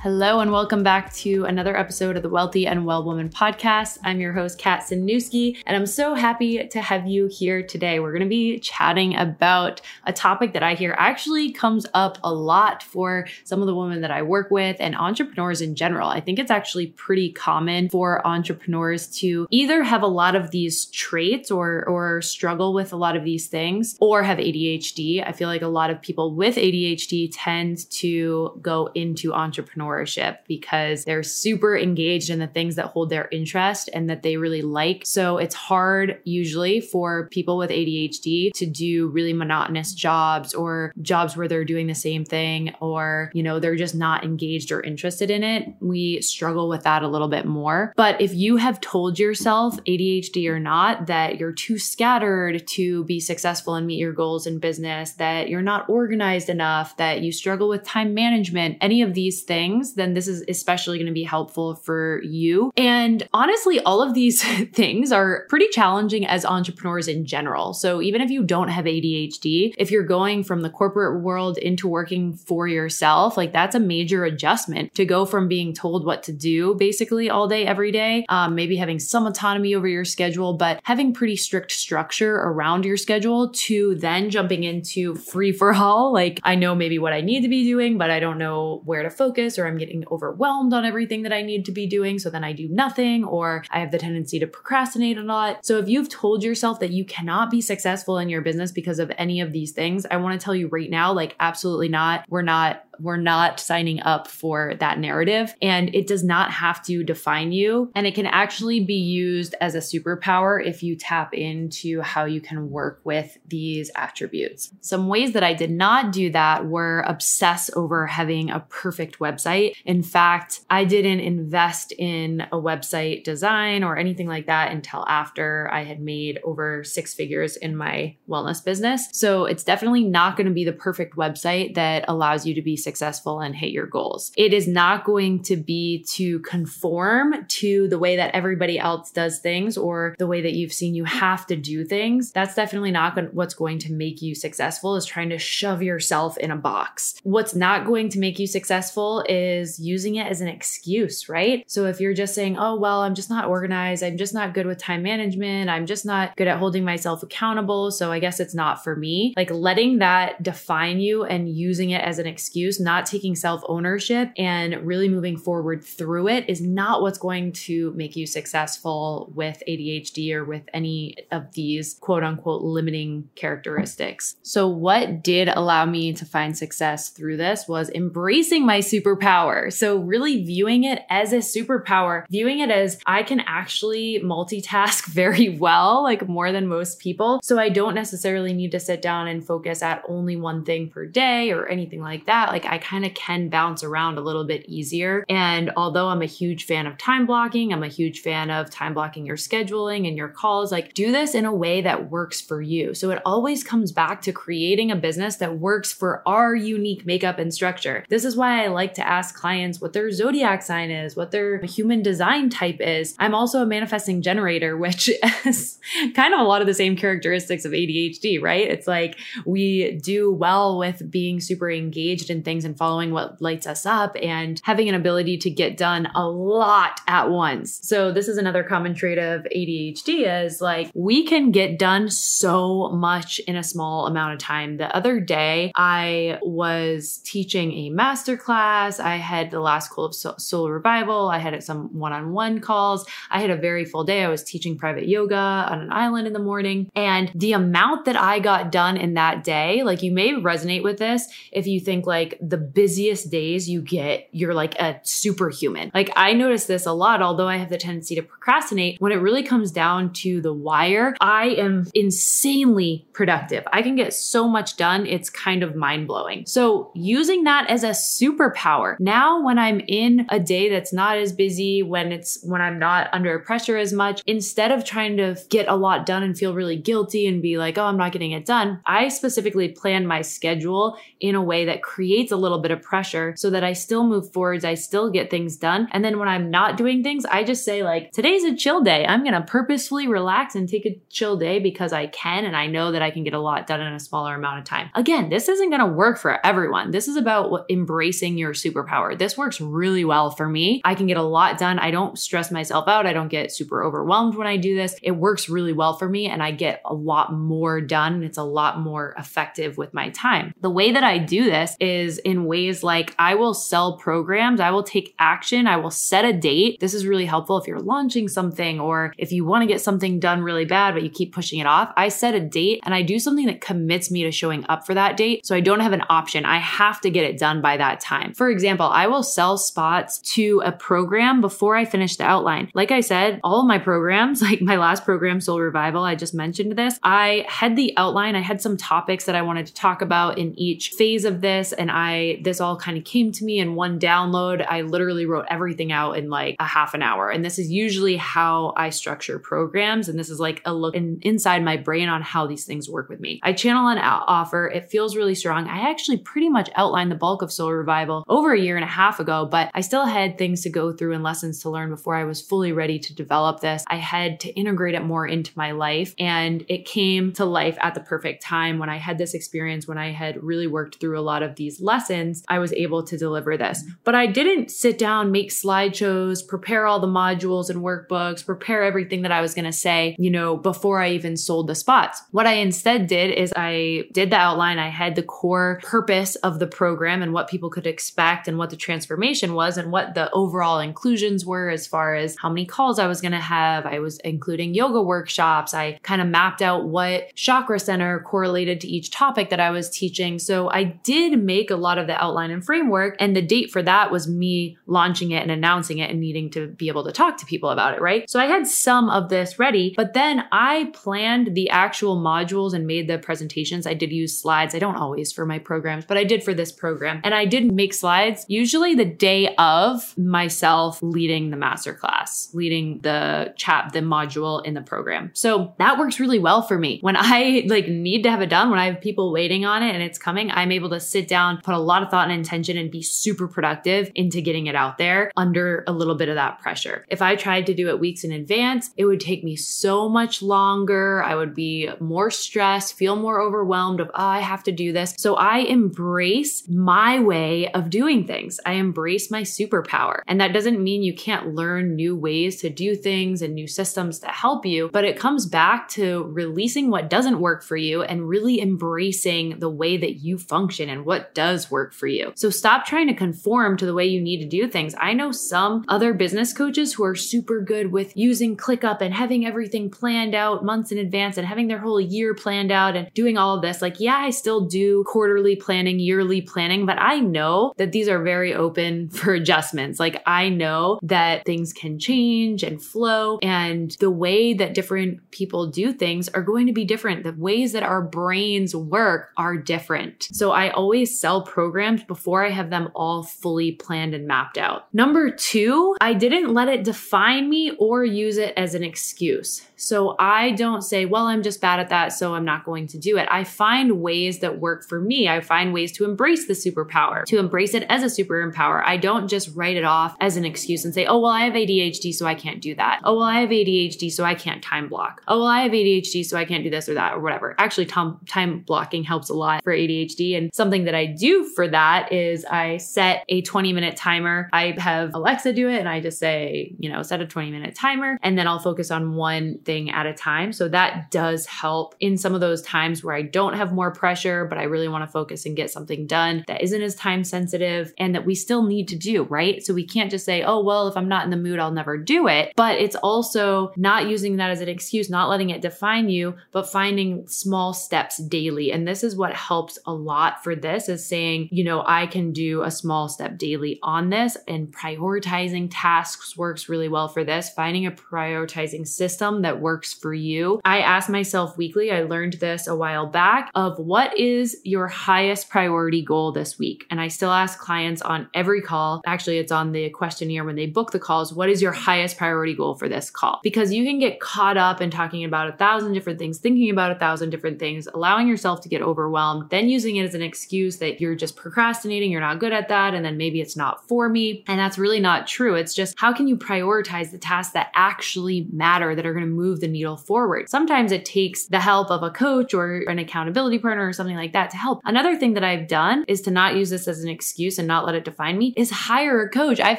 Hello, 0.02 0.40
and 0.40 0.50
welcome 0.50 0.82
back 0.82 1.12
to 1.12 1.44
another 1.44 1.76
episode 1.76 2.16
of 2.16 2.22
the 2.22 2.30
Wealthy 2.30 2.66
and 2.66 2.86
Well 2.86 3.04
Woman 3.04 3.28
podcast. 3.28 3.98
I'm 4.02 4.18
your 4.18 4.32
host, 4.32 4.58
Kat 4.58 4.80
Sanuski, 4.80 5.60
and 5.66 5.76
I'm 5.76 5.84
so 5.84 6.14
happy 6.14 6.66
to 6.68 6.80
have 6.80 7.06
you 7.06 7.26
here 7.26 7.62
today. 7.62 8.00
We're 8.00 8.12
going 8.12 8.22
to 8.22 8.26
be 8.26 8.60
chatting 8.60 9.14
about 9.14 9.82
a 10.06 10.12
topic 10.14 10.54
that 10.54 10.62
I 10.62 10.72
hear 10.72 10.94
actually 10.96 11.52
comes 11.52 11.86
up 11.92 12.16
a 12.24 12.32
lot 12.32 12.82
for 12.82 13.26
some 13.44 13.60
of 13.60 13.66
the 13.66 13.74
women 13.74 14.00
that 14.00 14.10
I 14.10 14.22
work 14.22 14.50
with 14.50 14.78
and 14.80 14.96
entrepreneurs 14.96 15.60
in 15.60 15.74
general. 15.74 16.08
I 16.08 16.20
think 16.20 16.38
it's 16.38 16.50
actually 16.50 16.86
pretty 16.86 17.30
common 17.30 17.90
for 17.90 18.26
entrepreneurs 18.26 19.06
to 19.18 19.46
either 19.50 19.82
have 19.82 20.02
a 20.02 20.06
lot 20.06 20.34
of 20.34 20.50
these 20.50 20.86
traits 20.86 21.50
or, 21.50 21.86
or 21.86 22.22
struggle 22.22 22.72
with 22.72 22.94
a 22.94 22.96
lot 22.96 23.16
of 23.16 23.24
these 23.24 23.48
things 23.48 23.98
or 24.00 24.22
have 24.22 24.38
ADHD. 24.38 25.22
I 25.22 25.32
feel 25.32 25.48
like 25.48 25.60
a 25.60 25.68
lot 25.68 25.90
of 25.90 26.00
people 26.00 26.34
with 26.34 26.56
ADHD 26.56 27.30
tend 27.34 27.90
to 27.90 28.58
go 28.62 28.88
into 28.94 29.32
entrepreneurship 29.32 29.89
entrepreneurship 29.90 30.38
because 30.46 31.04
they're 31.04 31.22
super 31.22 31.76
engaged 31.76 32.30
in 32.30 32.38
the 32.38 32.46
things 32.46 32.76
that 32.76 32.86
hold 32.86 33.10
their 33.10 33.28
interest 33.32 33.90
and 33.92 34.08
that 34.08 34.22
they 34.22 34.36
really 34.36 34.62
like. 34.62 35.02
So 35.04 35.38
it's 35.38 35.54
hard 35.54 36.20
usually 36.24 36.80
for 36.80 37.28
people 37.28 37.56
with 37.56 37.70
ADHD 37.70 38.52
to 38.54 38.66
do 38.66 39.08
really 39.08 39.32
monotonous 39.32 39.92
jobs 39.92 40.54
or 40.54 40.92
jobs 41.02 41.36
where 41.36 41.48
they're 41.48 41.64
doing 41.64 41.86
the 41.86 41.94
same 41.94 42.24
thing 42.24 42.74
or, 42.80 43.30
you 43.34 43.42
know, 43.42 43.58
they're 43.58 43.76
just 43.76 43.94
not 43.94 44.24
engaged 44.24 44.72
or 44.72 44.80
interested 44.82 45.30
in 45.30 45.42
it. 45.42 45.68
We 45.80 46.20
struggle 46.22 46.68
with 46.68 46.82
that 46.84 47.02
a 47.02 47.08
little 47.08 47.28
bit 47.28 47.46
more. 47.46 47.92
But 47.96 48.20
if 48.20 48.34
you 48.34 48.56
have 48.56 48.80
told 48.80 49.18
yourself, 49.18 49.76
ADHD 49.84 50.48
or 50.48 50.60
not, 50.60 51.06
that 51.06 51.38
you're 51.38 51.52
too 51.52 51.78
scattered 51.78 52.66
to 52.68 53.04
be 53.04 53.20
successful 53.20 53.74
and 53.74 53.86
meet 53.86 53.98
your 53.98 54.12
goals 54.12 54.46
in 54.46 54.58
business, 54.58 55.12
that 55.12 55.48
you're 55.48 55.62
not 55.62 55.88
organized 55.88 56.48
enough, 56.48 56.96
that 56.96 57.22
you 57.22 57.32
struggle 57.32 57.68
with 57.68 57.84
time 57.84 58.14
management, 58.14 58.78
any 58.80 59.02
of 59.02 59.14
these 59.14 59.42
things, 59.42 59.79
then 59.94 60.14
this 60.14 60.28
is 60.28 60.44
especially 60.48 60.98
going 60.98 61.06
to 61.06 61.12
be 61.12 61.22
helpful 61.22 61.74
for 61.74 62.20
you. 62.22 62.72
And 62.76 63.28
honestly, 63.32 63.80
all 63.80 64.02
of 64.02 64.14
these 64.14 64.42
things 64.72 65.12
are 65.12 65.46
pretty 65.48 65.68
challenging 65.68 66.26
as 66.26 66.44
entrepreneurs 66.44 67.08
in 67.08 67.26
general. 67.26 67.74
So 67.74 68.00
even 68.00 68.20
if 68.20 68.30
you 68.30 68.42
don't 68.42 68.68
have 68.68 68.84
ADHD, 68.84 69.74
if 69.78 69.90
you're 69.90 70.04
going 70.04 70.44
from 70.44 70.62
the 70.62 70.70
corporate 70.70 71.22
world 71.22 71.58
into 71.58 71.88
working 71.88 72.34
for 72.34 72.68
yourself, 72.68 73.36
like 73.36 73.52
that's 73.52 73.74
a 73.74 73.80
major 73.80 74.24
adjustment 74.24 74.94
to 74.94 75.04
go 75.04 75.24
from 75.24 75.48
being 75.48 75.72
told 75.72 76.04
what 76.04 76.22
to 76.24 76.32
do 76.32 76.74
basically 76.74 77.30
all 77.30 77.48
day, 77.48 77.66
every 77.66 77.92
day, 77.92 78.24
um, 78.28 78.54
maybe 78.54 78.76
having 78.76 78.98
some 78.98 79.26
autonomy 79.26 79.74
over 79.74 79.88
your 79.88 80.04
schedule, 80.04 80.54
but 80.54 80.80
having 80.84 81.12
pretty 81.12 81.36
strict 81.36 81.72
structure 81.72 82.36
around 82.36 82.84
your 82.84 82.96
schedule 82.96 83.50
to 83.50 83.94
then 83.96 84.30
jumping 84.30 84.64
into 84.64 85.14
free 85.14 85.52
for 85.52 85.72
all. 85.74 86.12
Like 86.12 86.40
I 86.42 86.54
know 86.54 86.74
maybe 86.74 86.98
what 86.98 87.12
I 87.12 87.20
need 87.20 87.42
to 87.42 87.48
be 87.48 87.64
doing, 87.64 87.98
but 87.98 88.10
I 88.10 88.20
don't 88.20 88.38
know 88.38 88.82
where 88.84 89.02
to 89.02 89.10
focus 89.10 89.58
or 89.58 89.66
I'm 89.70 89.78
getting 89.78 90.04
overwhelmed 90.10 90.74
on 90.74 90.84
everything 90.84 91.22
that 91.22 91.32
I 91.32 91.42
need 91.42 91.64
to 91.66 91.72
be 91.72 91.86
doing. 91.86 92.18
So 92.18 92.28
then 92.28 92.44
I 92.44 92.52
do 92.52 92.68
nothing, 92.68 93.24
or 93.24 93.64
I 93.70 93.80
have 93.80 93.90
the 93.90 93.98
tendency 93.98 94.38
to 94.40 94.46
procrastinate 94.46 95.16
a 95.16 95.22
lot. 95.22 95.64
So 95.64 95.78
if 95.78 95.88
you've 95.88 96.08
told 96.08 96.42
yourself 96.42 96.80
that 96.80 96.90
you 96.90 97.04
cannot 97.04 97.50
be 97.50 97.60
successful 97.60 98.18
in 98.18 98.28
your 98.28 98.42
business 98.42 98.72
because 98.72 98.98
of 98.98 99.10
any 99.16 99.40
of 99.40 99.52
these 99.52 99.72
things, 99.72 100.04
I 100.10 100.16
want 100.16 100.38
to 100.38 100.44
tell 100.44 100.54
you 100.54 100.68
right 100.68 100.90
now, 100.90 101.12
like, 101.12 101.36
absolutely 101.40 101.88
not. 101.88 102.24
We're 102.28 102.42
not 102.42 102.84
we're 103.02 103.16
not 103.16 103.60
signing 103.60 104.00
up 104.02 104.28
for 104.28 104.74
that 104.80 104.98
narrative. 104.98 105.54
And 105.62 105.94
it 105.94 106.06
does 106.06 106.24
not 106.24 106.50
have 106.50 106.82
to 106.84 107.02
define 107.02 107.52
you. 107.52 107.90
And 107.94 108.06
it 108.06 108.14
can 108.14 108.26
actually 108.26 108.80
be 108.80 108.94
used 108.94 109.54
as 109.60 109.74
a 109.74 109.78
superpower 109.78 110.64
if 110.64 110.82
you 110.82 110.96
tap 110.96 111.34
into 111.34 112.00
how 112.00 112.24
you 112.24 112.40
can 112.40 112.70
work 112.70 113.00
with 113.04 113.38
these 113.48 113.90
attributes. 113.94 114.72
Some 114.80 115.08
ways 115.08 115.32
that 115.32 115.42
I 115.42 115.54
did 115.54 115.70
not 115.70 116.12
do 116.12 116.30
that 116.30 116.66
were 116.66 117.04
obsess 117.06 117.70
over 117.74 118.06
having 118.06 118.50
a 118.50 118.60
perfect 118.60 119.18
website. 119.18 119.74
In 119.84 120.02
fact, 120.02 120.60
I 120.70 120.84
didn't 120.84 121.20
invest 121.20 121.92
in 121.92 122.42
a 122.52 122.56
website 122.56 123.24
design 123.24 123.82
or 123.84 123.96
anything 123.96 124.28
like 124.28 124.46
that 124.46 124.72
until 124.72 125.04
after 125.08 125.68
I 125.72 125.84
had 125.84 126.00
made 126.00 126.40
over 126.44 126.84
six 126.84 127.14
figures 127.14 127.56
in 127.56 127.76
my 127.76 128.16
wellness 128.28 128.64
business. 128.64 129.08
So 129.12 129.44
it's 129.44 129.64
definitely 129.64 130.04
not 130.04 130.36
going 130.36 130.46
to 130.46 130.52
be 130.52 130.64
the 130.64 130.72
perfect 130.72 131.16
website 131.16 131.74
that 131.74 132.04
allows 132.08 132.46
you 132.46 132.54
to 132.54 132.62
be 132.62 132.76
successful 132.76 132.89
successful 132.90 133.38
and 133.38 133.54
hit 133.54 133.70
your 133.70 133.86
goals. 133.86 134.32
It 134.36 134.52
is 134.52 134.66
not 134.66 135.04
going 135.04 135.42
to 135.44 135.56
be 135.56 136.04
to 136.16 136.40
conform 136.40 137.46
to 137.60 137.86
the 137.86 138.00
way 138.00 138.16
that 138.16 138.34
everybody 138.34 138.80
else 138.80 139.12
does 139.12 139.38
things 139.38 139.78
or 139.78 140.16
the 140.18 140.26
way 140.26 140.40
that 140.42 140.54
you've 140.54 140.72
seen 140.72 140.96
you 140.96 141.04
have 141.04 141.46
to 141.46 141.56
do 141.56 141.84
things. 141.84 142.32
That's 142.32 142.56
definitely 142.56 142.90
not 142.90 143.32
what's 143.32 143.54
going 143.54 143.78
to 143.80 143.92
make 143.92 144.20
you 144.22 144.34
successful 144.34 144.96
is 144.96 145.06
trying 145.06 145.28
to 145.28 145.38
shove 145.38 145.82
yourself 145.82 146.36
in 146.38 146.50
a 146.50 146.56
box. 146.56 147.14
What's 147.22 147.54
not 147.54 147.86
going 147.86 148.08
to 148.10 148.18
make 148.18 148.40
you 148.40 148.48
successful 148.48 149.24
is 149.28 149.78
using 149.78 150.16
it 150.16 150.26
as 150.26 150.40
an 150.40 150.48
excuse, 150.48 151.28
right? 151.28 151.64
So 151.68 151.86
if 151.86 152.00
you're 152.00 152.14
just 152.14 152.34
saying, 152.34 152.58
"Oh, 152.58 152.74
well, 152.76 153.02
I'm 153.02 153.14
just 153.14 153.30
not 153.30 153.46
organized. 153.46 154.02
I'm 154.02 154.16
just 154.16 154.34
not 154.34 154.54
good 154.54 154.66
with 154.66 154.78
time 154.78 155.02
management. 155.02 155.70
I'm 155.70 155.86
just 155.86 156.04
not 156.04 156.36
good 156.36 156.48
at 156.48 156.58
holding 156.58 156.84
myself 156.84 157.22
accountable, 157.22 157.90
so 157.90 158.10
I 158.10 158.18
guess 158.18 158.40
it's 158.40 158.54
not 158.54 158.82
for 158.82 158.96
me." 158.96 159.34
Like 159.36 159.50
letting 159.50 159.98
that 159.98 160.42
define 160.42 160.98
you 161.00 161.24
and 161.24 161.48
using 161.48 161.90
it 161.90 162.02
as 162.02 162.18
an 162.18 162.26
excuse 162.26 162.79
not 162.80 163.06
taking 163.06 163.34
self 163.36 163.62
ownership 163.68 164.30
and 164.36 164.74
really 164.86 165.08
moving 165.08 165.36
forward 165.36 165.84
through 165.84 166.28
it 166.28 166.48
is 166.48 166.60
not 166.60 167.02
what's 167.02 167.18
going 167.18 167.52
to 167.52 167.92
make 167.92 168.16
you 168.16 168.26
successful 168.26 169.30
with 169.34 169.62
ADHD 169.68 170.32
or 170.32 170.44
with 170.44 170.62
any 170.72 171.16
of 171.30 171.52
these 171.52 171.94
quote 171.94 172.22
unquote 172.22 172.62
limiting 172.62 173.28
characteristics. 173.34 174.36
So, 174.42 174.68
what 174.68 175.22
did 175.22 175.48
allow 175.48 175.84
me 175.84 176.12
to 176.14 176.24
find 176.24 176.56
success 176.56 177.10
through 177.10 177.36
this 177.36 177.68
was 177.68 177.90
embracing 177.90 178.64
my 178.64 178.78
superpower. 178.78 179.72
So, 179.72 179.98
really 179.98 180.44
viewing 180.44 180.84
it 180.84 181.02
as 181.10 181.32
a 181.32 181.38
superpower, 181.38 182.24
viewing 182.30 182.60
it 182.60 182.70
as 182.70 182.98
I 183.06 183.22
can 183.22 183.40
actually 183.40 184.20
multitask 184.20 185.06
very 185.20 185.48
well, 185.48 186.02
like 186.02 186.28
more 186.28 186.52
than 186.52 186.68
most 186.68 186.98
people. 186.98 187.40
So, 187.42 187.58
I 187.58 187.68
don't 187.68 187.94
necessarily 187.94 188.52
need 188.52 188.72
to 188.72 188.80
sit 188.80 189.02
down 189.02 189.28
and 189.28 189.44
focus 189.44 189.82
at 189.82 190.02
only 190.08 190.36
one 190.36 190.64
thing 190.64 190.88
per 190.88 191.06
day 191.06 191.50
or 191.50 191.66
anything 191.66 192.00
like 192.00 192.26
that. 192.26 192.50
Like, 192.50 192.66
I 192.70 192.78
kind 192.78 193.04
of 193.04 193.12
can 193.14 193.48
bounce 193.48 193.82
around 193.82 194.16
a 194.16 194.20
little 194.20 194.44
bit 194.44 194.64
easier. 194.66 195.24
And 195.28 195.72
although 195.76 196.06
I'm 196.06 196.22
a 196.22 196.26
huge 196.26 196.66
fan 196.66 196.86
of 196.86 196.96
time 196.96 197.26
blocking, 197.26 197.72
I'm 197.72 197.82
a 197.82 197.88
huge 197.88 198.20
fan 198.20 198.48
of 198.48 198.70
time 198.70 198.94
blocking 198.94 199.26
your 199.26 199.36
scheduling 199.36 200.06
and 200.06 200.16
your 200.16 200.28
calls, 200.28 200.70
like 200.70 200.94
do 200.94 201.10
this 201.10 201.34
in 201.34 201.44
a 201.44 201.54
way 201.54 201.80
that 201.82 202.10
works 202.10 202.40
for 202.40 202.62
you. 202.62 202.94
So 202.94 203.10
it 203.10 203.20
always 203.26 203.64
comes 203.64 203.90
back 203.90 204.22
to 204.22 204.32
creating 204.32 204.92
a 204.92 204.96
business 204.96 205.36
that 205.36 205.58
works 205.58 205.92
for 205.92 206.22
our 206.26 206.54
unique 206.54 207.04
makeup 207.04 207.40
and 207.40 207.52
structure. 207.52 208.04
This 208.08 208.24
is 208.24 208.36
why 208.36 208.64
I 208.64 208.68
like 208.68 208.94
to 208.94 209.06
ask 209.06 209.34
clients 209.34 209.80
what 209.80 209.92
their 209.92 210.12
zodiac 210.12 210.62
sign 210.62 210.92
is, 210.92 211.16
what 211.16 211.32
their 211.32 211.58
human 211.62 212.02
design 212.02 212.50
type 212.50 212.80
is. 212.80 213.16
I'm 213.18 213.34
also 213.34 213.62
a 213.62 213.66
manifesting 213.66 214.22
generator, 214.22 214.76
which 214.90 215.10
is 215.44 215.80
kind 216.14 216.32
of 216.34 216.40
a 216.40 216.44
lot 216.44 216.60
of 216.60 216.68
the 216.68 216.74
same 216.74 216.94
characteristics 216.94 217.64
of 217.64 217.72
ADHD, 217.72 218.40
right? 218.40 218.68
It's 218.68 218.86
like 218.86 219.18
we 219.44 219.92
do 219.96 220.30
well 220.30 220.78
with 220.78 221.10
being 221.10 221.40
super 221.40 221.68
engaged 221.68 222.30
in 222.30 222.44
things 222.44 222.49
things 222.50 222.64
and 222.64 222.76
following 222.76 223.12
what 223.12 223.40
lights 223.40 223.64
us 223.64 223.86
up 223.86 224.16
and 224.20 224.60
having 224.64 224.88
an 224.88 224.96
ability 224.96 225.38
to 225.38 225.48
get 225.48 225.76
done 225.76 226.08
a 226.16 226.28
lot 226.28 227.00
at 227.06 227.30
once. 227.30 227.78
So 227.82 228.10
this 228.10 228.26
is 228.26 228.38
another 228.38 228.64
common 228.64 228.92
trait 228.92 229.18
of 229.18 229.42
ADHD 229.56 230.44
is 230.44 230.60
like 230.60 230.90
we 230.92 231.24
can 231.24 231.52
get 231.52 231.78
done 231.78 232.10
so 232.10 232.88
much 232.88 233.38
in 233.46 233.54
a 233.54 233.62
small 233.62 234.08
amount 234.08 234.32
of 234.32 234.40
time. 234.40 234.78
The 234.78 234.92
other 234.96 235.20
day 235.20 235.70
I 235.76 236.40
was 236.42 237.20
teaching 237.24 237.72
a 237.72 237.90
master 237.90 238.36
class. 238.36 238.98
I 238.98 239.14
had 239.14 239.52
the 239.52 239.60
last 239.60 239.90
call 239.90 240.06
of 240.06 240.14
soul 240.16 240.70
revival. 240.70 241.28
I 241.28 241.38
had 241.38 241.62
some 241.62 241.96
one-on-one 241.96 242.58
calls. 242.60 243.06
I 243.30 243.40
had 243.40 243.50
a 243.50 243.56
very 243.56 243.84
full 243.84 244.02
day. 244.02 244.24
I 244.24 244.28
was 244.28 244.42
teaching 244.42 244.76
private 244.76 245.06
yoga 245.06 245.36
on 245.36 245.80
an 245.80 245.92
island 245.92 246.26
in 246.26 246.32
the 246.32 246.40
morning 246.40 246.90
and 246.96 247.30
the 247.36 247.52
amount 247.52 248.06
that 248.06 248.16
I 248.16 248.40
got 248.40 248.72
done 248.72 248.96
in 248.96 249.14
that 249.14 249.44
day, 249.44 249.84
like 249.84 250.02
you 250.02 250.10
may 250.10 250.32
resonate 250.32 250.82
with 250.82 250.98
this 250.98 251.28
if 251.52 251.68
you 251.68 251.78
think 251.78 252.06
like 252.06 252.38
the 252.40 252.56
busiest 252.56 253.30
days 253.30 253.68
you 253.68 253.82
get, 253.82 254.28
you're 254.32 254.54
like 254.54 254.74
a 254.80 255.00
superhuman. 255.02 255.90
Like 255.94 256.10
I 256.16 256.32
notice 256.32 256.66
this 256.66 256.86
a 256.86 256.92
lot, 256.92 257.22
although 257.22 257.48
I 257.48 257.56
have 257.56 257.68
the 257.68 257.78
tendency 257.78 258.14
to 258.14 258.22
procrastinate. 258.22 259.00
When 259.00 259.12
it 259.12 259.16
really 259.16 259.42
comes 259.42 259.70
down 259.70 260.12
to 260.14 260.40
the 260.40 260.52
wire, 260.52 261.14
I 261.20 261.48
am 261.50 261.86
insanely 261.94 263.06
productive. 263.12 263.64
I 263.72 263.82
can 263.82 263.96
get 263.96 264.14
so 264.14 264.48
much 264.48 264.76
done. 264.76 265.06
It's 265.06 265.30
kind 265.30 265.62
of 265.62 265.76
mind 265.76 266.06
blowing. 266.06 266.44
So 266.46 266.90
using 266.94 267.44
that 267.44 267.68
as 267.68 267.84
a 267.84 267.90
superpower. 267.90 268.96
Now, 268.98 269.42
when 269.42 269.58
I'm 269.58 269.80
in 269.86 270.26
a 270.30 270.40
day 270.40 270.70
that's 270.70 270.92
not 270.92 271.18
as 271.18 271.32
busy, 271.32 271.82
when 271.82 272.12
it's 272.12 272.38
when 272.42 272.60
I'm 272.60 272.78
not 272.78 273.08
under 273.12 273.38
pressure 273.38 273.76
as 273.76 273.92
much, 273.92 274.22
instead 274.26 274.72
of 274.72 274.84
trying 274.84 275.16
to 275.18 275.36
get 275.48 275.68
a 275.68 275.76
lot 275.76 276.06
done 276.06 276.22
and 276.22 276.36
feel 276.36 276.54
really 276.54 276.76
guilty 276.76 277.26
and 277.26 277.42
be 277.42 277.58
like, 277.58 277.78
oh, 277.78 277.84
I'm 277.84 277.96
not 277.96 278.12
getting 278.12 278.32
it 278.32 278.46
done, 278.46 278.80
I 278.86 279.08
specifically 279.08 279.68
plan 279.68 280.06
my 280.06 280.22
schedule 280.22 280.98
in 281.20 281.34
a 281.34 281.42
way 281.42 281.64
that 281.66 281.82
creates 281.82 282.29
a 282.32 282.36
little 282.36 282.58
bit 282.58 282.70
of 282.70 282.82
pressure 282.82 283.34
so 283.36 283.50
that 283.50 283.64
I 283.64 283.72
still 283.72 284.06
move 284.06 284.32
forwards, 284.32 284.64
I 284.64 284.74
still 284.74 285.10
get 285.10 285.30
things 285.30 285.56
done. 285.56 285.88
And 285.92 286.04
then 286.04 286.18
when 286.18 286.28
I'm 286.28 286.50
not 286.50 286.76
doing 286.76 287.02
things, 287.02 287.24
I 287.24 287.44
just 287.44 287.64
say, 287.64 287.82
like, 287.82 288.12
today's 288.12 288.44
a 288.44 288.54
chill 288.54 288.80
day. 288.82 289.06
I'm 289.06 289.22
going 289.22 289.34
to 289.34 289.42
purposefully 289.42 290.06
relax 290.08 290.54
and 290.54 290.68
take 290.68 290.86
a 290.86 291.00
chill 291.10 291.36
day 291.36 291.58
because 291.58 291.92
I 291.92 292.06
can 292.06 292.44
and 292.44 292.56
I 292.56 292.66
know 292.66 292.92
that 292.92 293.02
I 293.02 293.10
can 293.10 293.24
get 293.24 293.34
a 293.34 293.40
lot 293.40 293.66
done 293.66 293.80
in 293.80 293.92
a 293.92 294.00
smaller 294.00 294.34
amount 294.34 294.60
of 294.60 294.64
time. 294.64 294.90
Again, 294.94 295.28
this 295.28 295.48
isn't 295.48 295.70
going 295.70 295.80
to 295.80 295.86
work 295.86 296.18
for 296.18 296.44
everyone. 296.44 296.90
This 296.90 297.08
is 297.08 297.16
about 297.16 297.66
embracing 297.70 298.38
your 298.38 298.52
superpower. 298.52 299.18
This 299.18 299.36
works 299.36 299.60
really 299.60 300.04
well 300.04 300.30
for 300.30 300.48
me. 300.48 300.80
I 300.84 300.94
can 300.94 301.06
get 301.06 301.16
a 301.16 301.22
lot 301.22 301.58
done. 301.58 301.78
I 301.78 301.90
don't 301.90 302.18
stress 302.18 302.50
myself 302.50 302.88
out. 302.88 303.06
I 303.06 303.12
don't 303.12 303.28
get 303.28 303.52
super 303.52 303.82
overwhelmed 303.82 304.36
when 304.36 304.46
I 304.46 304.56
do 304.56 304.74
this. 304.74 304.96
It 305.02 305.12
works 305.12 305.48
really 305.48 305.72
well 305.72 305.94
for 305.94 306.08
me 306.08 306.26
and 306.26 306.42
I 306.42 306.50
get 306.50 306.80
a 306.84 306.94
lot 306.94 307.32
more 307.32 307.80
done. 307.80 308.22
It's 308.22 308.38
a 308.38 308.42
lot 308.42 308.80
more 308.80 309.14
effective 309.18 309.76
with 309.76 309.94
my 309.94 310.10
time. 310.10 310.52
The 310.60 310.70
way 310.70 310.92
that 310.92 311.04
I 311.04 311.18
do 311.18 311.44
this 311.44 311.76
is 311.80 312.19
in 312.20 312.44
ways 312.44 312.82
like 312.82 313.14
I 313.18 313.34
will 313.34 313.54
sell 313.54 313.96
programs, 313.96 314.60
I 314.60 314.70
will 314.70 314.82
take 314.82 315.14
action, 315.18 315.66
I 315.66 315.76
will 315.76 315.90
set 315.90 316.24
a 316.24 316.32
date. 316.32 316.78
This 316.80 316.94
is 316.94 317.06
really 317.06 317.26
helpful 317.26 317.58
if 317.58 317.66
you're 317.66 317.80
launching 317.80 318.28
something 318.28 318.80
or 318.80 319.12
if 319.18 319.32
you 319.32 319.44
want 319.44 319.62
to 319.62 319.66
get 319.66 319.80
something 319.80 320.20
done 320.20 320.42
really 320.42 320.64
bad, 320.64 320.94
but 320.94 321.02
you 321.02 321.10
keep 321.10 321.32
pushing 321.32 321.58
it 321.58 321.66
off. 321.66 321.92
I 321.96 322.08
set 322.08 322.34
a 322.34 322.40
date 322.40 322.80
and 322.84 322.94
I 322.94 323.02
do 323.02 323.18
something 323.18 323.46
that 323.46 323.60
commits 323.60 324.10
me 324.10 324.22
to 324.24 324.30
showing 324.30 324.64
up 324.68 324.86
for 324.86 324.94
that 324.94 325.16
date. 325.16 325.46
So 325.46 325.54
I 325.54 325.60
don't 325.60 325.80
have 325.80 325.92
an 325.92 326.04
option. 326.08 326.44
I 326.44 326.58
have 326.58 327.00
to 327.02 327.10
get 327.10 327.24
it 327.24 327.38
done 327.38 327.60
by 327.60 327.76
that 327.76 328.00
time. 328.00 328.34
For 328.34 328.50
example, 328.50 328.86
I 328.86 329.06
will 329.06 329.22
sell 329.22 329.58
spots 329.58 330.18
to 330.34 330.62
a 330.64 330.72
program 330.72 331.40
before 331.40 331.76
I 331.76 331.84
finish 331.84 332.16
the 332.16 332.24
outline. 332.24 332.70
Like 332.74 332.90
I 332.90 333.00
said, 333.00 333.40
all 333.42 333.60
of 333.60 333.66
my 333.66 333.78
programs, 333.78 334.42
like 334.50 334.60
my 334.60 334.76
last 334.76 335.04
program, 335.04 335.40
Soul 335.40 335.60
Revival, 335.60 336.04
I 336.04 336.14
just 336.14 336.34
mentioned 336.34 336.76
this, 336.76 336.98
I 337.02 337.44
had 337.48 337.76
the 337.76 337.92
outline, 337.96 338.36
I 338.36 338.40
had 338.40 338.60
some 338.60 338.76
topics 338.76 339.24
that 339.24 339.34
I 339.34 339.42
wanted 339.42 339.66
to 339.66 339.74
talk 339.74 340.02
about 340.02 340.38
in 340.38 340.58
each 340.58 340.90
phase 340.90 341.24
of 341.24 341.40
this. 341.40 341.72
And 341.72 341.90
I, 341.90 342.09
this 342.42 342.60
all 342.60 342.76
kind 342.76 342.96
of 342.96 343.04
came 343.04 343.32
to 343.32 343.44
me 343.44 343.58
in 343.58 343.74
one 343.74 343.98
download. 343.98 344.64
I 344.66 344.82
literally 344.82 345.26
wrote 345.26 345.46
everything 345.48 345.92
out 345.92 346.16
in 346.18 346.30
like 346.30 346.56
a 346.58 346.64
half 346.64 346.94
an 346.94 347.02
hour. 347.02 347.30
And 347.30 347.44
this 347.44 347.58
is 347.58 347.70
usually 347.70 348.16
how 348.16 348.72
I 348.76 348.90
structure 348.90 349.38
programs. 349.38 350.08
And 350.08 350.18
this 350.18 350.30
is 350.30 350.40
like 350.40 350.62
a 350.64 350.74
look 350.74 350.94
in, 350.94 351.18
inside 351.22 351.62
my 351.64 351.76
brain 351.76 352.08
on 352.08 352.22
how 352.22 352.46
these 352.46 352.64
things 352.64 352.88
work 352.88 353.08
with 353.08 353.20
me. 353.20 353.40
I 353.42 353.52
channel 353.52 353.88
an 353.88 353.98
offer. 353.98 354.68
It 354.68 354.90
feels 354.90 355.16
really 355.16 355.34
strong. 355.34 355.68
I 355.68 355.90
actually 355.90 356.18
pretty 356.18 356.48
much 356.48 356.70
outlined 356.76 357.10
the 357.10 357.16
bulk 357.16 357.42
of 357.42 357.52
Soul 357.52 357.72
Revival 357.72 358.24
over 358.28 358.52
a 358.52 358.60
year 358.60 358.76
and 358.76 358.84
a 358.84 358.88
half 358.88 359.20
ago, 359.20 359.46
but 359.46 359.70
I 359.74 359.80
still 359.80 360.06
had 360.06 360.38
things 360.38 360.62
to 360.62 360.70
go 360.70 360.92
through 360.92 361.14
and 361.14 361.22
lessons 361.22 361.60
to 361.62 361.70
learn 361.70 361.90
before 361.90 362.16
I 362.16 362.24
was 362.24 362.40
fully 362.40 362.72
ready 362.72 362.98
to 362.98 363.14
develop 363.14 363.60
this. 363.60 363.84
I 363.88 363.96
had 363.96 364.40
to 364.40 364.50
integrate 364.50 364.94
it 364.94 365.04
more 365.04 365.26
into 365.26 365.52
my 365.56 365.72
life 365.72 366.14
and 366.18 366.64
it 366.68 366.84
came 366.86 367.32
to 367.34 367.44
life 367.44 367.76
at 367.80 367.94
the 367.94 368.00
perfect 368.00 368.42
time 368.42 368.78
when 368.78 368.88
I 368.88 368.96
had 368.96 369.18
this 369.18 369.34
experience, 369.34 369.86
when 369.86 369.98
I 369.98 370.12
had 370.12 370.42
really 370.42 370.66
worked 370.66 371.00
through 371.00 371.18
a 371.18 371.22
lot 371.22 371.42
of 371.42 371.56
these 371.56 371.80
lessons, 371.80 371.99
I 372.48 372.58
was 372.58 372.72
able 372.72 373.02
to 373.04 373.18
deliver 373.18 373.56
this. 373.56 373.84
But 374.04 374.14
I 374.14 374.26
didn't 374.26 374.70
sit 374.70 374.98
down, 374.98 375.32
make 375.32 375.50
slideshows, 375.50 376.46
prepare 376.46 376.86
all 376.86 377.00
the 377.00 377.06
modules 377.06 377.70
and 377.70 377.80
workbooks, 377.80 378.44
prepare 378.44 378.82
everything 378.82 379.22
that 379.22 379.32
I 379.32 379.40
was 379.40 379.54
going 379.54 379.64
to 379.64 379.72
say, 379.72 380.16
you 380.18 380.30
know, 380.30 380.56
before 380.56 381.00
I 381.00 381.10
even 381.10 381.36
sold 381.36 381.66
the 381.66 381.74
spots. 381.74 382.22
What 382.30 382.46
I 382.46 382.54
instead 382.54 383.06
did 383.06 383.32
is 383.32 383.52
I 383.56 384.04
did 384.12 384.30
the 384.30 384.36
outline. 384.36 384.78
I 384.78 384.88
had 384.88 385.16
the 385.16 385.22
core 385.22 385.80
purpose 385.82 386.36
of 386.36 386.58
the 386.58 386.66
program 386.66 387.22
and 387.22 387.32
what 387.32 387.48
people 387.48 387.70
could 387.70 387.86
expect 387.86 388.48
and 388.48 388.58
what 388.58 388.70
the 388.70 388.76
transformation 388.76 389.54
was 389.54 389.76
and 389.76 389.90
what 389.90 390.14
the 390.14 390.30
overall 390.32 390.78
inclusions 390.78 391.44
were 391.44 391.70
as 391.70 391.86
far 391.86 392.14
as 392.14 392.36
how 392.40 392.48
many 392.48 392.66
calls 392.66 392.98
I 392.98 393.06
was 393.06 393.20
going 393.20 393.32
to 393.32 393.38
have. 393.38 393.86
I 393.86 393.98
was 393.98 394.18
including 394.20 394.74
yoga 394.74 395.02
workshops. 395.02 395.74
I 395.74 395.98
kind 396.02 396.20
of 396.20 396.28
mapped 396.28 396.62
out 396.62 396.88
what 396.88 397.34
chakra 397.34 397.78
center 397.78 398.20
correlated 398.20 398.80
to 398.80 398.88
each 398.88 399.10
topic 399.10 399.50
that 399.50 399.60
I 399.60 399.70
was 399.70 399.90
teaching. 399.90 400.38
So 400.38 400.70
I 400.70 400.84
did 400.84 401.42
make 401.42 401.70
a 401.70 401.76
lot 401.76 401.89
of 401.98 402.06
the 402.06 402.22
outline 402.22 402.50
and 402.50 402.64
framework. 402.64 403.16
And 403.18 403.36
the 403.36 403.42
date 403.42 403.70
for 403.70 403.82
that 403.82 404.10
was 404.10 404.28
me 404.28 404.78
launching 404.86 405.30
it 405.30 405.42
and 405.42 405.50
announcing 405.50 405.98
it 405.98 406.10
and 406.10 406.20
needing 406.20 406.50
to 406.50 406.68
be 406.68 406.88
able 406.88 407.04
to 407.04 407.12
talk 407.12 407.36
to 407.38 407.46
people 407.46 407.70
about 407.70 407.94
it, 407.94 408.00
right? 408.00 408.28
So 408.28 408.40
I 408.40 408.46
had 408.46 408.66
some 408.66 409.08
of 409.08 409.28
this 409.28 409.58
ready, 409.58 409.94
but 409.96 410.14
then 410.14 410.44
I 410.52 410.90
planned 410.94 411.54
the 411.54 411.70
actual 411.70 412.16
modules 412.16 412.74
and 412.74 412.86
made 412.86 413.08
the 413.08 413.18
presentations. 413.18 413.86
I 413.86 413.94
did 413.94 414.12
use 414.12 414.38
slides. 414.38 414.74
I 414.74 414.78
don't 414.78 414.96
always 414.96 415.32
for 415.32 415.46
my 415.46 415.58
programs, 415.58 416.04
but 416.04 416.16
I 416.16 416.24
did 416.24 416.42
for 416.42 416.54
this 416.54 416.72
program. 416.72 417.20
And 417.24 417.34
I 417.34 417.44
did 417.44 417.72
make 417.72 417.94
slides 417.94 418.44
usually 418.48 418.94
the 418.94 419.04
day 419.04 419.54
of 419.56 420.16
myself 420.18 420.98
leading 421.02 421.50
the 421.50 421.56
masterclass, 421.56 422.54
leading 422.54 423.00
the 423.00 423.52
chat, 423.56 423.92
the 423.92 424.00
module 424.00 424.64
in 424.64 424.74
the 424.74 424.82
program. 424.82 425.30
So 425.34 425.74
that 425.78 425.98
works 425.98 426.20
really 426.20 426.38
well 426.38 426.62
for 426.62 426.78
me. 426.78 426.98
When 427.00 427.16
I 427.16 427.64
like 427.66 427.88
need 427.88 428.22
to 428.22 428.30
have 428.30 428.40
it 428.40 428.50
done, 428.50 428.70
when 428.70 428.78
I 428.78 428.86
have 428.86 429.00
people 429.00 429.32
waiting 429.32 429.64
on 429.64 429.82
it 429.82 429.94
and 429.94 430.02
it's 430.02 430.18
coming, 430.18 430.50
I'm 430.50 430.72
able 430.72 430.90
to 430.90 431.00
sit 431.00 431.28
down, 431.28 431.60
put 431.62 431.74
a 431.74 431.79
lot 431.80 432.02
of 432.02 432.10
thought 432.10 432.28
and 432.28 432.38
intention 432.38 432.76
and 432.76 432.90
be 432.90 433.02
super 433.02 433.48
productive 433.48 434.10
into 434.14 434.40
getting 434.40 434.66
it 434.66 434.74
out 434.74 434.98
there 434.98 435.30
under 435.36 435.84
a 435.86 435.92
little 435.92 436.14
bit 436.14 436.28
of 436.28 436.34
that 436.36 436.58
pressure. 436.60 437.04
If 437.08 437.22
I 437.22 437.36
tried 437.36 437.66
to 437.66 437.74
do 437.74 437.88
it 437.88 438.00
weeks 438.00 438.24
in 438.24 438.32
advance, 438.32 438.90
it 438.96 439.04
would 439.04 439.20
take 439.20 439.44
me 439.44 439.56
so 439.56 440.08
much 440.08 440.42
longer. 440.42 441.22
I 441.22 441.34
would 441.34 441.54
be 441.54 441.90
more 442.00 442.30
stressed, 442.30 442.96
feel 442.96 443.16
more 443.16 443.40
overwhelmed 443.40 444.00
of, 444.00 444.08
oh, 444.08 444.12
I 444.14 444.40
have 444.40 444.62
to 444.64 444.72
do 444.72 444.92
this. 444.92 445.14
So 445.18 445.34
I 445.34 445.58
embrace 445.58 446.68
my 446.68 447.20
way 447.20 447.70
of 447.72 447.90
doing 447.90 448.26
things. 448.26 448.60
I 448.64 448.72
embrace 448.72 449.30
my 449.30 449.42
superpower. 449.42 450.20
And 450.26 450.40
that 450.40 450.52
doesn't 450.52 450.82
mean 450.82 451.02
you 451.02 451.14
can't 451.14 451.54
learn 451.54 451.94
new 451.94 452.16
ways 452.16 452.60
to 452.60 452.70
do 452.70 452.94
things 452.94 453.42
and 453.42 453.54
new 453.54 453.66
systems 453.66 454.18
to 454.20 454.28
help 454.28 454.66
you, 454.66 454.90
but 454.92 455.04
it 455.04 455.18
comes 455.18 455.46
back 455.46 455.88
to 455.90 456.24
releasing 456.24 456.90
what 456.90 457.10
doesn't 457.10 457.40
work 457.40 457.62
for 457.62 457.76
you 457.76 458.02
and 458.02 458.28
really 458.28 458.60
embracing 458.60 459.58
the 459.58 459.70
way 459.70 459.96
that 459.96 460.16
you 460.16 460.38
function 460.38 460.88
and 460.88 461.04
what 461.04 461.34
does 461.60 461.70
work 461.70 461.92
for 461.92 462.06
you. 462.06 462.32
So 462.36 462.50
stop 462.50 462.86
trying 462.86 463.08
to 463.08 463.14
conform 463.14 463.76
to 463.76 463.86
the 463.86 463.94
way 463.94 464.06
you 464.06 464.20
need 464.20 464.38
to 464.38 464.48
do 464.48 464.68
things. 464.68 464.94
I 464.98 465.12
know 465.12 465.32
some 465.32 465.84
other 465.88 466.14
business 466.14 466.52
coaches 466.52 466.94
who 466.94 467.04
are 467.04 467.14
super 467.14 467.60
good 467.60 467.92
with 467.92 468.16
using 468.16 468.56
ClickUp 468.56 469.00
and 469.00 469.12
having 469.12 469.46
everything 469.46 469.90
planned 469.90 470.34
out 470.34 470.64
months 470.64 470.92
in 470.92 470.98
advance 470.98 471.36
and 471.36 471.46
having 471.46 471.68
their 471.68 471.78
whole 471.78 472.00
year 472.00 472.34
planned 472.34 472.72
out 472.72 472.96
and 472.96 473.12
doing 473.14 473.36
all 473.36 473.56
of 473.56 473.62
this. 473.62 473.82
Like, 473.82 474.00
yeah, 474.00 474.16
I 474.16 474.30
still 474.30 474.66
do 474.66 475.04
quarterly 475.04 475.56
planning, 475.56 475.98
yearly 475.98 476.40
planning, 476.40 476.86
but 476.86 476.98
I 476.98 477.20
know 477.20 477.74
that 477.76 477.92
these 477.92 478.08
are 478.08 478.22
very 478.22 478.54
open 478.54 479.08
for 479.10 479.34
adjustments. 479.34 480.00
Like, 480.00 480.22
I 480.26 480.48
know 480.48 480.98
that 481.02 481.44
things 481.44 481.72
can 481.72 481.98
change 481.98 482.62
and 482.62 482.82
flow, 482.82 483.38
and 483.42 483.96
the 484.00 484.10
way 484.10 484.54
that 484.54 484.74
different 484.74 485.30
people 485.30 485.66
do 485.66 485.92
things 485.92 486.28
are 486.30 486.42
going 486.42 486.66
to 486.66 486.72
be 486.72 486.84
different. 486.84 487.24
The 487.24 487.32
ways 487.32 487.72
that 487.72 487.82
our 487.82 488.02
brains 488.02 488.74
work 488.74 489.30
are 489.36 489.56
different. 489.56 490.28
So 490.32 490.52
I 490.52 490.70
always 490.70 491.18
sell 491.18 491.42
programs 491.50 492.04
before 492.04 492.44
I 492.44 492.50
have 492.50 492.70
them 492.70 492.90
all 492.94 493.24
fully 493.24 493.72
planned 493.72 494.14
and 494.14 494.26
mapped 494.26 494.56
out. 494.56 494.86
Number 494.94 495.30
two, 495.30 495.96
I 496.00 496.14
didn't 496.14 496.54
let 496.54 496.68
it 496.68 496.84
define 496.84 497.50
me 497.50 497.72
or 497.72 498.04
use 498.04 498.38
it 498.38 498.54
as 498.56 498.74
an 498.74 498.84
excuse. 498.84 499.66
So 499.74 500.14
I 500.18 500.52
don't 500.52 500.82
say, 500.82 501.06
well, 501.06 501.24
I'm 501.24 501.42
just 501.42 501.60
bad 501.60 501.80
at 501.80 501.88
that, 501.88 502.12
so 502.12 502.34
I'm 502.34 502.44
not 502.44 502.66
going 502.66 502.86
to 502.88 502.98
do 502.98 503.16
it. 503.16 503.26
I 503.30 503.44
find 503.44 504.02
ways 504.02 504.40
that 504.40 504.60
work 504.60 504.86
for 504.86 505.00
me. 505.00 505.26
I 505.26 505.40
find 505.40 505.72
ways 505.72 505.90
to 505.92 506.04
embrace 506.04 506.46
the 506.46 506.52
superpower, 506.52 507.24
to 507.24 507.38
embrace 507.38 507.72
it 507.72 507.86
as 507.88 508.02
a 508.02 508.22
superpower. 508.22 508.82
I 508.84 508.98
don't 508.98 509.26
just 509.26 509.56
write 509.56 509.78
it 509.78 509.84
off 509.84 510.14
as 510.20 510.36
an 510.36 510.44
excuse 510.44 510.84
and 510.84 510.92
say, 510.92 511.06
oh, 511.06 511.18
well, 511.18 511.30
I 511.30 511.44
have 511.44 511.54
ADHD, 511.54 512.14
so 512.14 512.26
I 512.26 512.34
can't 512.34 512.60
do 512.60 512.74
that. 512.74 513.00
Oh, 513.04 513.16
well, 513.16 513.24
I 513.24 513.40
have 513.40 513.48
ADHD, 513.48 514.12
so 514.12 514.22
I 514.22 514.34
can't 514.34 514.62
time 514.62 514.88
block. 514.88 515.22
Oh, 515.26 515.38
well, 515.38 515.48
I 515.48 515.62
have 515.62 515.72
ADHD, 515.72 516.26
so 516.26 516.36
I 516.36 516.44
can't 516.44 516.62
do 516.62 516.70
this 516.70 516.86
or 516.88 516.94
that 516.94 517.14
or 517.14 517.20
whatever. 517.20 517.54
Actually, 517.58 517.86
time, 517.86 518.18
time 518.28 518.60
blocking 518.60 519.02
helps 519.02 519.30
a 519.30 519.34
lot 519.34 519.64
for 519.64 519.72
ADHD 519.72 520.36
and 520.36 520.54
something 520.54 520.84
that 520.84 520.94
I 520.94 521.06
do 521.06 521.39
for 521.44 521.68
that 521.68 522.12
is 522.12 522.44
I 522.44 522.78
set 522.78 523.24
a 523.28 523.42
20 523.42 523.72
minute 523.72 523.96
timer. 523.96 524.48
I 524.52 524.74
have 524.78 525.14
Alexa 525.14 525.52
do 525.52 525.68
it 525.68 525.78
and 525.78 525.88
I 525.88 526.00
just 526.00 526.18
say, 526.18 526.74
you 526.78 526.90
know, 526.90 527.02
set 527.02 527.20
a 527.20 527.26
20 527.26 527.50
minute 527.50 527.74
timer 527.74 528.18
and 528.22 528.38
then 528.38 528.46
I'll 528.46 528.58
focus 528.58 528.90
on 528.90 529.14
one 529.14 529.58
thing 529.64 529.90
at 529.90 530.06
a 530.06 530.14
time. 530.14 530.52
So 530.52 530.68
that 530.68 531.10
does 531.10 531.46
help 531.46 531.94
in 532.00 532.16
some 532.16 532.34
of 532.34 532.40
those 532.40 532.62
times 532.62 533.02
where 533.02 533.14
I 533.14 533.22
don't 533.22 533.54
have 533.54 533.72
more 533.72 533.90
pressure, 533.90 534.44
but 534.44 534.58
I 534.58 534.64
really 534.64 534.88
want 534.88 535.04
to 535.04 535.10
focus 535.10 535.46
and 535.46 535.56
get 535.56 535.70
something 535.70 536.06
done 536.06 536.44
that 536.46 536.62
isn't 536.62 536.82
as 536.82 536.94
time 536.94 537.24
sensitive 537.24 537.92
and 537.98 538.14
that 538.14 538.26
we 538.26 538.34
still 538.34 538.62
need 538.62 538.88
to 538.88 538.96
do, 538.96 539.24
right? 539.24 539.64
So 539.64 539.74
we 539.74 539.86
can't 539.86 540.10
just 540.10 540.24
say, 540.24 540.42
oh, 540.42 540.62
well, 540.62 540.88
if 540.88 540.96
I'm 540.96 541.08
not 541.08 541.24
in 541.24 541.30
the 541.30 541.36
mood, 541.36 541.58
I'll 541.58 541.70
never 541.70 541.96
do 541.96 542.28
it. 542.28 542.52
But 542.56 542.78
it's 542.78 542.96
also 542.96 543.72
not 543.76 544.08
using 544.08 544.36
that 544.36 544.50
as 544.50 544.60
an 544.60 544.68
excuse, 544.68 545.10
not 545.10 545.28
letting 545.28 545.50
it 545.50 545.62
define 545.62 546.08
you, 546.08 546.36
but 546.52 546.68
finding 546.68 547.26
small 547.28 547.72
steps 547.72 548.18
daily. 548.18 548.72
And 548.72 548.86
this 548.86 549.02
is 549.02 549.16
what 549.16 549.34
helps 549.34 549.78
a 549.86 549.92
lot 549.92 550.42
for 550.42 550.54
this 550.54 550.88
is 550.88 551.06
saying, 551.06 551.29
you 551.50 551.64
know, 551.64 551.82
I 551.86 552.06
can 552.06 552.32
do 552.32 552.62
a 552.62 552.70
small 552.70 553.08
step 553.08 553.38
daily 553.38 553.78
on 553.82 554.10
this 554.10 554.36
and 554.48 554.74
prioritizing 554.74 555.68
tasks 555.70 556.36
works 556.36 556.68
really 556.68 556.88
well 556.88 557.08
for 557.08 557.24
this. 557.24 557.50
Finding 557.50 557.86
a 557.86 557.90
prioritizing 557.90 558.86
system 558.86 559.42
that 559.42 559.60
works 559.60 559.92
for 559.94 560.14
you. 560.14 560.60
I 560.64 560.80
ask 560.80 561.08
myself 561.08 561.56
weekly, 561.56 561.90
I 561.90 562.02
learned 562.02 562.34
this 562.34 562.66
a 562.66 562.76
while 562.76 563.06
back 563.06 563.50
of 563.54 563.78
what 563.78 564.18
is 564.18 564.60
your 564.64 564.88
highest 564.88 565.48
priority 565.48 566.02
goal 566.02 566.32
this 566.32 566.58
week? 566.58 566.86
And 566.90 567.00
I 567.00 567.08
still 567.08 567.30
ask 567.30 567.58
clients 567.58 568.02
on 568.02 568.28
every 568.34 568.62
call. 568.62 569.02
Actually, 569.06 569.38
it's 569.38 569.52
on 569.52 569.72
the 569.72 569.90
questionnaire 569.90 570.44
when 570.44 570.56
they 570.56 570.66
book 570.66 570.92
the 570.92 570.98
calls. 570.98 571.32
What 571.32 571.48
is 571.48 571.62
your 571.62 571.72
highest 571.72 572.16
priority 572.16 572.54
goal 572.54 572.74
for 572.74 572.88
this 572.88 573.10
call? 573.10 573.40
Because 573.42 573.72
you 573.72 573.84
can 573.84 573.98
get 573.98 574.20
caught 574.20 574.56
up 574.56 574.80
in 574.80 574.90
talking 574.90 575.24
about 575.24 575.48
a 575.48 575.56
thousand 575.56 575.92
different 575.92 576.18
things, 576.18 576.38
thinking 576.38 576.70
about 576.70 576.92
a 576.92 576.98
thousand 576.98 577.30
different 577.30 577.58
things, 577.58 577.86
allowing 577.92 578.28
yourself 578.28 578.60
to 578.62 578.68
get 578.68 578.82
overwhelmed, 578.82 579.50
then 579.50 579.68
using 579.68 579.96
it 579.96 580.04
as 580.04 580.14
an 580.14 580.22
excuse 580.22 580.78
that 580.78 581.00
you're 581.00 581.14
just 581.20 581.36
procrastinating, 581.36 582.10
you're 582.10 582.20
not 582.20 582.40
good 582.40 582.52
at 582.52 582.68
that, 582.68 582.94
and 582.94 583.04
then 583.04 583.16
maybe 583.16 583.40
it's 583.40 583.56
not 583.56 583.86
for 583.86 584.08
me. 584.08 584.44
And 584.46 584.58
that's 584.58 584.78
really 584.78 585.00
not 585.00 585.26
true. 585.26 585.54
It's 585.54 585.74
just 585.74 585.94
how 585.98 586.12
can 586.12 586.26
you 586.26 586.36
prioritize 586.36 587.10
the 587.10 587.18
tasks 587.18 587.52
that 587.52 587.70
actually 587.74 588.48
matter, 588.52 588.94
that 588.94 589.06
are 589.06 589.12
going 589.12 589.24
to 589.24 589.30
move 589.30 589.60
the 589.60 589.68
needle 589.68 589.96
forward? 589.96 590.48
Sometimes 590.48 590.92
it 590.92 591.04
takes 591.04 591.46
the 591.46 591.60
help 591.60 591.90
of 591.90 592.02
a 592.02 592.10
coach 592.10 592.54
or 592.54 592.80
an 592.88 592.98
accountability 592.98 593.58
partner 593.58 593.86
or 593.86 593.92
something 593.92 594.16
like 594.16 594.32
that 594.32 594.50
to 594.50 594.56
help. 594.56 594.80
Another 594.84 595.16
thing 595.16 595.34
that 595.34 595.44
I've 595.44 595.68
done 595.68 596.04
is 596.08 596.20
to 596.22 596.30
not 596.30 596.56
use 596.56 596.70
this 596.70 596.88
as 596.88 597.02
an 597.02 597.10
excuse 597.10 597.58
and 597.58 597.68
not 597.68 597.86
let 597.86 597.94
it 597.94 598.04
define 598.04 598.38
me 598.38 598.54
is 598.56 598.70
hire 598.70 599.22
a 599.22 599.28
coach. 599.28 599.60
I've 599.60 599.78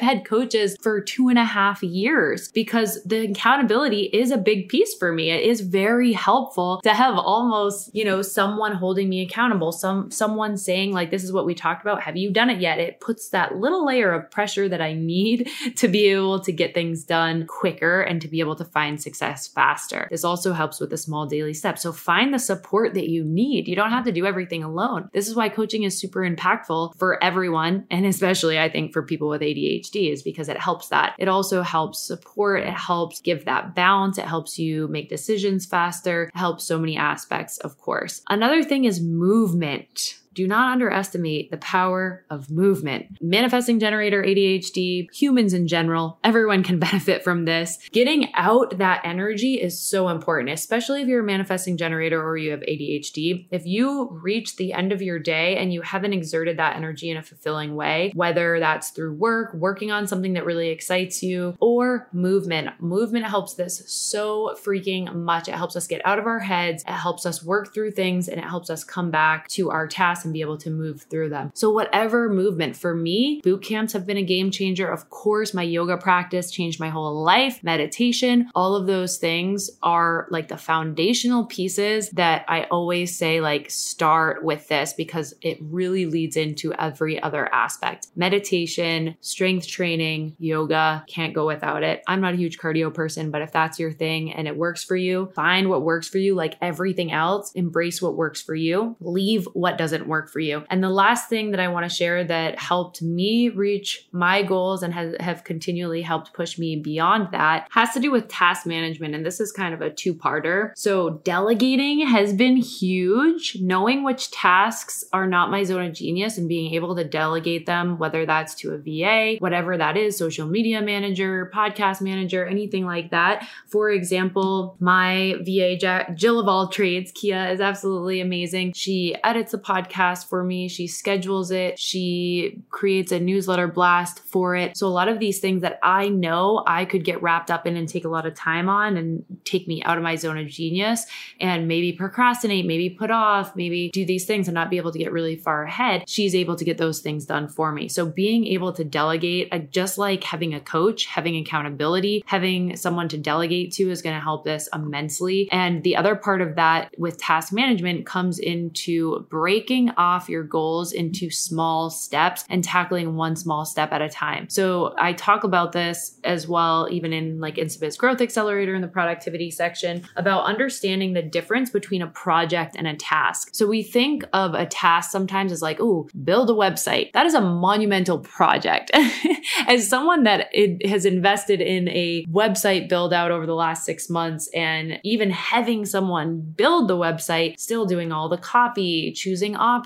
had 0.00 0.24
coaches 0.24 0.76
for 0.80 1.00
two 1.00 1.28
and 1.28 1.38
a 1.38 1.44
half 1.44 1.82
years 1.82 2.50
because 2.52 3.02
the 3.04 3.30
accountability 3.30 4.04
is 4.12 4.30
a 4.30 4.38
big 4.38 4.68
piece 4.68 4.94
for 4.94 5.12
me. 5.12 5.30
It 5.30 5.42
is 5.42 5.60
very 5.60 6.12
helpful 6.12 6.80
to 6.82 6.94
have 6.94 7.16
almost, 7.16 7.94
you 7.94 8.04
know, 8.04 8.22
someone 8.22 8.72
holding 8.72 9.08
me 9.08 9.22
accountable, 9.22 9.72
some 9.72 10.10
someone 10.10 10.56
saying 10.56 10.92
like 10.92 11.10
this 11.10 11.24
is 11.24 11.31
what 11.32 11.46
we 11.46 11.54
talked 11.54 11.82
about. 11.82 12.02
Have 12.02 12.16
you 12.16 12.30
done 12.30 12.50
it 12.50 12.60
yet? 12.60 12.78
It 12.78 13.00
puts 13.00 13.30
that 13.30 13.56
little 13.56 13.84
layer 13.84 14.12
of 14.12 14.30
pressure 14.30 14.68
that 14.68 14.80
I 14.80 14.92
need 14.92 15.48
to 15.76 15.88
be 15.88 16.08
able 16.08 16.40
to 16.40 16.52
get 16.52 16.74
things 16.74 17.04
done 17.04 17.46
quicker 17.46 18.02
and 18.02 18.20
to 18.22 18.28
be 18.28 18.40
able 18.40 18.56
to 18.56 18.64
find 18.64 19.00
success 19.00 19.46
faster. 19.46 20.08
This 20.10 20.24
also 20.24 20.52
helps 20.52 20.80
with 20.80 20.90
the 20.90 20.96
small 20.96 21.26
daily 21.26 21.54
steps. 21.54 21.82
So 21.82 21.92
find 21.92 22.32
the 22.32 22.38
support 22.38 22.94
that 22.94 23.08
you 23.08 23.24
need. 23.24 23.68
You 23.68 23.76
don't 23.76 23.90
have 23.90 24.04
to 24.04 24.12
do 24.12 24.26
everything 24.26 24.62
alone. 24.62 25.08
This 25.12 25.28
is 25.28 25.34
why 25.34 25.48
coaching 25.48 25.82
is 25.82 25.98
super 25.98 26.20
impactful 26.20 26.96
for 26.96 27.22
everyone 27.22 27.86
and 27.90 28.06
especially 28.06 28.58
I 28.58 28.68
think 28.68 28.92
for 28.92 29.02
people 29.02 29.28
with 29.28 29.40
ADHD 29.40 30.12
is 30.12 30.22
because 30.22 30.48
it 30.48 30.58
helps 30.58 30.88
that. 30.88 31.14
It 31.18 31.28
also 31.28 31.62
helps 31.62 32.00
support, 32.00 32.62
it 32.62 32.74
helps 32.74 33.20
give 33.20 33.44
that 33.44 33.74
balance, 33.74 34.18
it 34.18 34.24
helps 34.24 34.58
you 34.58 34.88
make 34.88 35.08
decisions 35.08 35.66
faster, 35.66 36.24
it 36.24 36.36
helps 36.36 36.64
so 36.64 36.78
many 36.78 36.96
aspects, 36.96 37.58
of 37.58 37.78
course. 37.78 38.22
Another 38.28 38.62
thing 38.62 38.84
is 38.84 39.00
movement 39.00 40.18
do 40.34 40.46
not 40.46 40.72
underestimate 40.72 41.50
the 41.50 41.56
power 41.58 42.24
of 42.30 42.50
movement. 42.50 43.06
Manifesting 43.20 43.78
generator, 43.78 44.22
ADHD, 44.22 45.12
humans 45.12 45.52
in 45.52 45.68
general, 45.68 46.18
everyone 46.24 46.62
can 46.62 46.78
benefit 46.92 47.22
from 47.22 47.44
this. 47.44 47.78
Getting 47.92 48.32
out 48.34 48.78
that 48.78 49.02
energy 49.04 49.60
is 49.60 49.78
so 49.78 50.08
important, 50.08 50.50
especially 50.50 51.02
if 51.02 51.08
you're 51.08 51.20
a 51.20 51.24
manifesting 51.24 51.76
generator 51.76 52.22
or 52.22 52.36
you 52.36 52.50
have 52.50 52.60
ADHD. 52.60 53.46
If 53.50 53.66
you 53.66 54.08
reach 54.10 54.56
the 54.56 54.72
end 54.72 54.92
of 54.92 55.02
your 55.02 55.18
day 55.18 55.56
and 55.56 55.72
you 55.72 55.82
haven't 55.82 56.12
exerted 56.12 56.58
that 56.58 56.76
energy 56.76 57.10
in 57.10 57.16
a 57.16 57.22
fulfilling 57.22 57.74
way, 57.74 58.12
whether 58.14 58.58
that's 58.58 58.90
through 58.90 59.14
work, 59.14 59.54
working 59.54 59.90
on 59.90 60.06
something 60.06 60.32
that 60.34 60.46
really 60.46 60.68
excites 60.68 61.22
you, 61.22 61.56
or 61.60 62.08
movement, 62.12 62.80
movement 62.80 63.26
helps 63.26 63.54
this 63.54 63.82
so 63.86 64.56
freaking 64.64 65.14
much. 65.14 65.48
It 65.48 65.54
helps 65.54 65.76
us 65.76 65.86
get 65.86 66.04
out 66.04 66.18
of 66.18 66.26
our 66.26 66.38
heads, 66.38 66.82
it 66.82 66.92
helps 66.92 67.26
us 67.26 67.42
work 67.42 67.74
through 67.74 67.92
things, 67.92 68.28
and 68.28 68.38
it 68.38 68.44
helps 68.44 68.70
us 68.70 68.84
come 68.84 69.10
back 69.10 69.48
to 69.48 69.70
our 69.70 69.86
tasks 69.86 70.21
and 70.24 70.32
be 70.32 70.40
able 70.40 70.58
to 70.58 70.70
move 70.70 71.02
through 71.02 71.30
them. 71.30 71.50
So, 71.54 71.70
whatever 71.70 72.28
movement 72.28 72.76
for 72.76 72.94
me, 72.94 73.40
boot 73.42 73.62
camps 73.62 73.92
have 73.92 74.06
been 74.06 74.16
a 74.16 74.22
game 74.22 74.50
changer. 74.50 74.90
Of 74.90 75.10
course, 75.10 75.54
my 75.54 75.62
yoga 75.62 75.96
practice 75.96 76.50
changed 76.50 76.80
my 76.80 76.88
whole 76.88 77.22
life, 77.22 77.62
meditation, 77.62 78.50
all 78.54 78.74
of 78.74 78.86
those 78.86 79.18
things 79.18 79.70
are 79.82 80.26
like 80.30 80.48
the 80.48 80.56
foundational 80.56 81.44
pieces 81.46 82.10
that 82.10 82.44
I 82.48 82.64
always 82.64 83.16
say, 83.16 83.40
like, 83.40 83.70
start 83.70 84.44
with 84.44 84.68
this 84.68 84.92
because 84.92 85.34
it 85.42 85.58
really 85.60 86.06
leads 86.06 86.36
into 86.36 86.72
every 86.74 87.22
other 87.22 87.52
aspect. 87.52 88.08
Meditation, 88.16 89.16
strength 89.20 89.66
training, 89.66 90.36
yoga, 90.38 91.04
can't 91.08 91.34
go 91.34 91.46
without 91.46 91.82
it. 91.82 92.02
I'm 92.06 92.20
not 92.20 92.34
a 92.34 92.36
huge 92.36 92.58
cardio 92.58 92.92
person, 92.92 93.30
but 93.30 93.42
if 93.42 93.52
that's 93.52 93.78
your 93.78 93.92
thing 93.92 94.32
and 94.32 94.46
it 94.46 94.56
works 94.56 94.84
for 94.84 94.96
you, 94.96 95.30
find 95.34 95.68
what 95.68 95.82
works 95.82 96.08
for 96.08 96.18
you. 96.18 96.34
Like 96.34 96.56
everything 96.60 97.12
else, 97.12 97.52
embrace 97.52 98.00
what 98.00 98.16
works 98.16 98.40
for 98.40 98.54
you, 98.54 98.96
leave 99.00 99.46
what 99.54 99.78
doesn't 99.78 100.06
work 100.06 100.11
for 100.30 100.40
you. 100.40 100.64
And 100.70 100.82
the 100.82 100.90
last 100.90 101.28
thing 101.28 101.50
that 101.52 101.60
I 101.60 101.68
want 101.68 101.88
to 101.88 101.94
share 101.94 102.24
that 102.24 102.58
helped 102.58 103.02
me 103.02 103.48
reach 103.48 104.08
my 104.12 104.42
goals 104.42 104.82
and 104.82 104.92
has 104.92 105.14
have 105.20 105.44
continually 105.44 106.02
helped 106.02 106.34
push 106.34 106.58
me 106.58 106.76
beyond 106.76 107.28
that 107.32 107.68
has 107.70 107.92
to 107.94 108.00
do 108.00 108.10
with 108.10 108.28
task 108.28 108.66
management. 108.66 109.14
And 109.14 109.24
this 109.24 109.40
is 109.40 109.52
kind 109.52 109.72
of 109.74 109.80
a 109.80 109.90
two-parter. 109.90 110.72
So 110.76 111.20
delegating 111.24 112.06
has 112.06 112.32
been 112.32 112.56
huge. 112.56 113.56
Knowing 113.60 114.02
which 114.04 114.30
tasks 114.30 115.04
are 115.12 115.26
not 115.26 115.50
my 115.50 115.62
zone 115.62 115.86
of 115.86 115.94
genius 115.94 116.38
and 116.38 116.48
being 116.48 116.74
able 116.74 116.96
to 116.96 117.04
delegate 117.04 117.66
them, 117.66 117.98
whether 117.98 118.26
that's 118.26 118.54
to 118.56 118.72
a 118.72 118.78
VA, 118.78 119.36
whatever 119.38 119.76
that 119.76 119.96
is, 119.96 120.16
social 120.16 120.46
media 120.46 120.82
manager, 120.82 121.50
podcast 121.54 122.00
manager, 122.00 122.44
anything 122.44 122.84
like 122.84 123.10
that. 123.10 123.46
For 123.68 123.90
example, 123.90 124.76
my 124.80 125.36
VA, 125.42 125.76
Jill 126.14 126.40
of 126.40 126.48
all 126.48 126.68
trades, 126.68 127.12
Kia, 127.12 127.48
is 127.50 127.60
absolutely 127.60 128.20
amazing. 128.20 128.72
She 128.72 129.14
edits 129.22 129.52
the 129.52 129.58
podcast 129.58 130.01
podcast 130.02 130.28
for 130.28 130.42
me. 130.44 130.68
She 130.68 130.86
schedules 130.86 131.50
it. 131.50 131.78
She 131.78 132.62
creates 132.70 133.12
a 133.12 133.20
newsletter 133.20 133.68
blast 133.68 134.20
for 134.20 134.56
it. 134.56 134.76
So 134.76 134.86
a 134.86 134.88
lot 134.88 135.08
of 135.08 135.18
these 135.18 135.38
things 135.38 135.62
that 135.62 135.78
I 135.82 136.08
know 136.08 136.62
I 136.66 136.84
could 136.84 137.04
get 137.04 137.22
wrapped 137.22 137.50
up 137.50 137.66
in 137.66 137.76
and 137.76 137.88
take 137.88 138.04
a 138.04 138.08
lot 138.08 138.26
of 138.26 138.34
time 138.34 138.68
on 138.68 138.96
and 138.96 139.24
take 139.44 139.68
me 139.68 139.82
out 139.84 139.96
of 139.96 140.04
my 140.04 140.16
zone 140.16 140.38
of 140.38 140.48
genius 140.48 141.06
and 141.40 141.68
maybe 141.68 141.92
procrastinate, 141.92 142.66
maybe 142.66 142.90
put 142.90 143.10
off, 143.10 143.54
maybe 143.56 143.90
do 143.92 144.04
these 144.04 144.24
things 144.24 144.48
and 144.48 144.54
not 144.54 144.70
be 144.70 144.76
able 144.76 144.92
to 144.92 144.98
get 144.98 145.12
really 145.12 145.36
far 145.36 145.64
ahead. 145.64 146.04
She's 146.08 146.34
able 146.34 146.56
to 146.56 146.64
get 146.64 146.78
those 146.78 147.00
things 147.00 147.26
done 147.26 147.48
for 147.48 147.72
me. 147.72 147.88
So 147.88 148.06
being 148.06 148.46
able 148.46 148.72
to 148.72 148.84
delegate, 148.84 149.48
uh, 149.52 149.58
just 149.58 149.98
like 149.98 150.24
having 150.24 150.54
a 150.54 150.60
coach, 150.60 151.06
having 151.06 151.36
accountability, 151.36 152.24
having 152.26 152.76
someone 152.76 153.08
to 153.08 153.18
delegate 153.18 153.72
to 153.74 153.90
is 153.90 154.02
going 154.02 154.16
to 154.16 154.20
help 154.20 154.44
this 154.44 154.68
immensely. 154.72 155.48
And 155.50 155.82
the 155.82 155.96
other 155.96 156.16
part 156.16 156.40
of 156.40 156.56
that 156.56 156.94
with 156.98 157.18
task 157.18 157.52
management 157.52 158.06
comes 158.06 158.38
into 158.38 159.26
breaking 159.30 159.91
off 159.96 160.28
your 160.28 160.42
goals 160.42 160.92
into 160.92 161.30
small 161.30 161.90
steps 161.90 162.44
and 162.48 162.62
tackling 162.62 163.16
one 163.16 163.36
small 163.36 163.64
step 163.64 163.92
at 163.92 164.02
a 164.02 164.08
time. 164.08 164.48
So 164.48 164.94
I 164.98 165.12
talk 165.12 165.44
about 165.44 165.72
this 165.72 166.18
as 166.24 166.48
well, 166.48 166.88
even 166.90 167.12
in 167.12 167.40
like 167.40 167.56
Instabiz 167.56 167.96
Growth 167.96 168.20
Accelerator 168.20 168.74
in 168.74 168.82
the 168.82 168.88
productivity 168.88 169.50
section, 169.50 170.02
about 170.16 170.44
understanding 170.44 171.12
the 171.12 171.22
difference 171.22 171.70
between 171.70 172.02
a 172.02 172.06
project 172.06 172.76
and 172.76 172.86
a 172.86 172.96
task. 172.96 173.50
So 173.52 173.66
we 173.66 173.82
think 173.82 174.24
of 174.32 174.54
a 174.54 174.66
task 174.66 175.10
sometimes 175.10 175.52
as 175.52 175.62
like, 175.62 175.78
oh, 175.80 176.08
build 176.24 176.50
a 176.50 176.54
website. 176.54 177.12
That 177.12 177.26
is 177.26 177.34
a 177.34 177.40
monumental 177.40 178.18
project. 178.18 178.90
as 179.66 179.88
someone 179.88 180.24
that 180.24 180.48
has 180.84 181.04
invested 181.04 181.60
in 181.60 181.88
a 181.88 182.24
website 182.26 182.88
build 182.88 183.12
out 183.12 183.30
over 183.30 183.46
the 183.46 183.54
last 183.54 183.84
six 183.84 184.08
months 184.08 184.48
and 184.54 185.00
even 185.02 185.30
having 185.30 185.84
someone 185.84 186.40
build 186.40 186.88
the 186.88 186.96
website, 186.96 187.58
still 187.58 187.86
doing 187.86 188.12
all 188.12 188.28
the 188.28 188.38
copy, 188.38 189.12
choosing 189.12 189.56
options, 189.56 189.81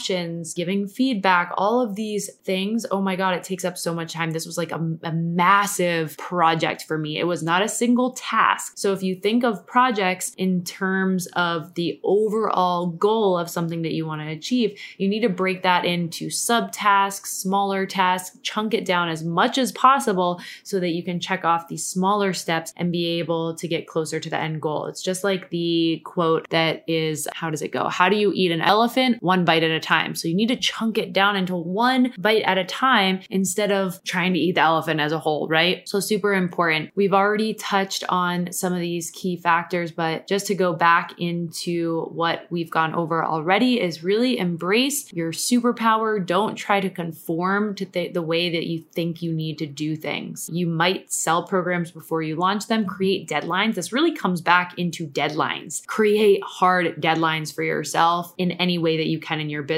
giving 0.54 0.86
feedback, 0.86 1.52
all 1.56 1.80
of 1.80 1.94
these 1.94 2.32
things. 2.44 2.86
Oh 2.90 3.00
my 3.00 3.16
God, 3.16 3.34
it 3.34 3.42
takes 3.42 3.64
up 3.64 3.78
so 3.78 3.94
much 3.94 4.12
time. 4.12 4.30
This 4.30 4.46
was 4.46 4.58
like 4.58 4.72
a, 4.72 4.98
a 5.02 5.12
massive 5.12 6.16
project 6.16 6.82
for 6.82 6.98
me. 6.98 7.18
It 7.18 7.26
was 7.26 7.42
not 7.42 7.62
a 7.62 7.68
single 7.68 8.12
task. 8.12 8.72
So 8.76 8.92
if 8.92 9.02
you 9.02 9.14
think 9.14 9.44
of 9.44 9.66
projects 9.66 10.34
in 10.34 10.64
terms 10.64 11.26
of 11.34 11.74
the 11.74 12.00
overall 12.04 12.86
goal 12.88 13.38
of 13.38 13.50
something 13.50 13.82
that 13.82 13.92
you 13.92 14.06
want 14.06 14.22
to 14.22 14.28
achieve, 14.28 14.78
you 14.98 15.08
need 15.08 15.20
to 15.20 15.28
break 15.28 15.62
that 15.62 15.84
into 15.84 16.28
subtasks, 16.28 17.26
smaller 17.26 17.86
tasks, 17.86 18.38
chunk 18.42 18.74
it 18.74 18.84
down 18.84 19.08
as 19.08 19.24
much 19.24 19.58
as 19.58 19.72
possible 19.72 20.40
so 20.62 20.80
that 20.80 20.90
you 20.90 21.02
can 21.02 21.20
check 21.20 21.44
off 21.44 21.68
these 21.68 21.86
smaller 21.86 22.32
steps 22.32 22.72
and 22.76 22.92
be 22.92 23.18
able 23.18 23.54
to 23.56 23.68
get 23.68 23.86
closer 23.86 24.20
to 24.20 24.30
the 24.30 24.38
end 24.38 24.60
goal. 24.60 24.86
It's 24.86 25.02
just 25.02 25.24
like 25.24 25.50
the 25.50 26.00
quote 26.04 26.48
that 26.50 26.84
is, 26.86 27.28
how 27.32 27.50
does 27.50 27.62
it 27.62 27.72
go? 27.72 27.88
How 27.88 28.08
do 28.08 28.16
you 28.16 28.32
eat 28.34 28.52
an 28.52 28.60
elephant? 28.60 29.22
One 29.22 29.44
bite 29.44 29.62
at 29.62 29.70
a 29.70 29.80
time. 29.80 29.85
So 29.86 30.28
you 30.28 30.34
need 30.34 30.48
to 30.48 30.56
chunk 30.56 30.98
it 30.98 31.12
down 31.12 31.36
into 31.36 31.54
one 31.54 32.12
bite 32.18 32.42
at 32.42 32.58
a 32.58 32.64
time 32.64 33.20
instead 33.30 33.70
of 33.70 34.02
trying 34.04 34.32
to 34.34 34.38
eat 34.38 34.56
the 34.56 34.60
elephant 34.60 35.00
as 35.00 35.12
a 35.12 35.18
whole, 35.18 35.46
right? 35.48 35.88
So 35.88 36.00
super 36.00 36.34
important. 36.34 36.90
We've 36.96 37.14
already 37.14 37.54
touched 37.54 38.04
on 38.08 38.52
some 38.52 38.72
of 38.72 38.80
these 38.80 39.10
key 39.12 39.36
factors, 39.36 39.92
but 39.92 40.26
just 40.26 40.46
to 40.48 40.54
go 40.54 40.72
back 40.72 41.14
into 41.18 42.06
what 42.06 42.46
we've 42.50 42.70
gone 42.70 42.94
over 42.94 43.24
already 43.24 43.80
is 43.80 44.02
really 44.02 44.38
embrace 44.38 45.12
your 45.12 45.30
superpower. 45.30 46.24
Don't 46.24 46.56
try 46.56 46.80
to 46.80 46.90
conform 46.90 47.76
to 47.76 47.84
th- 47.84 48.12
the 48.12 48.22
way 48.22 48.50
that 48.50 48.66
you 48.66 48.84
think 48.92 49.22
you 49.22 49.32
need 49.32 49.58
to 49.58 49.66
do 49.66 49.94
things. 49.94 50.50
You 50.52 50.66
might 50.66 51.12
sell 51.12 51.44
programs 51.44 51.92
before 51.92 52.22
you 52.22 52.34
launch 52.34 52.66
them, 52.66 52.86
create 52.86 53.28
deadlines. 53.28 53.76
This 53.76 53.92
really 53.92 54.14
comes 54.14 54.40
back 54.40 54.76
into 54.78 55.06
deadlines. 55.06 55.86
Create 55.86 56.42
hard 56.42 57.00
deadlines 57.00 57.54
for 57.54 57.62
yourself 57.62 58.34
in 58.36 58.50
any 58.52 58.78
way 58.78 58.96
that 58.96 59.06
you 59.06 59.20
can 59.20 59.38
in 59.38 59.48
your 59.48 59.62
business. 59.62 59.75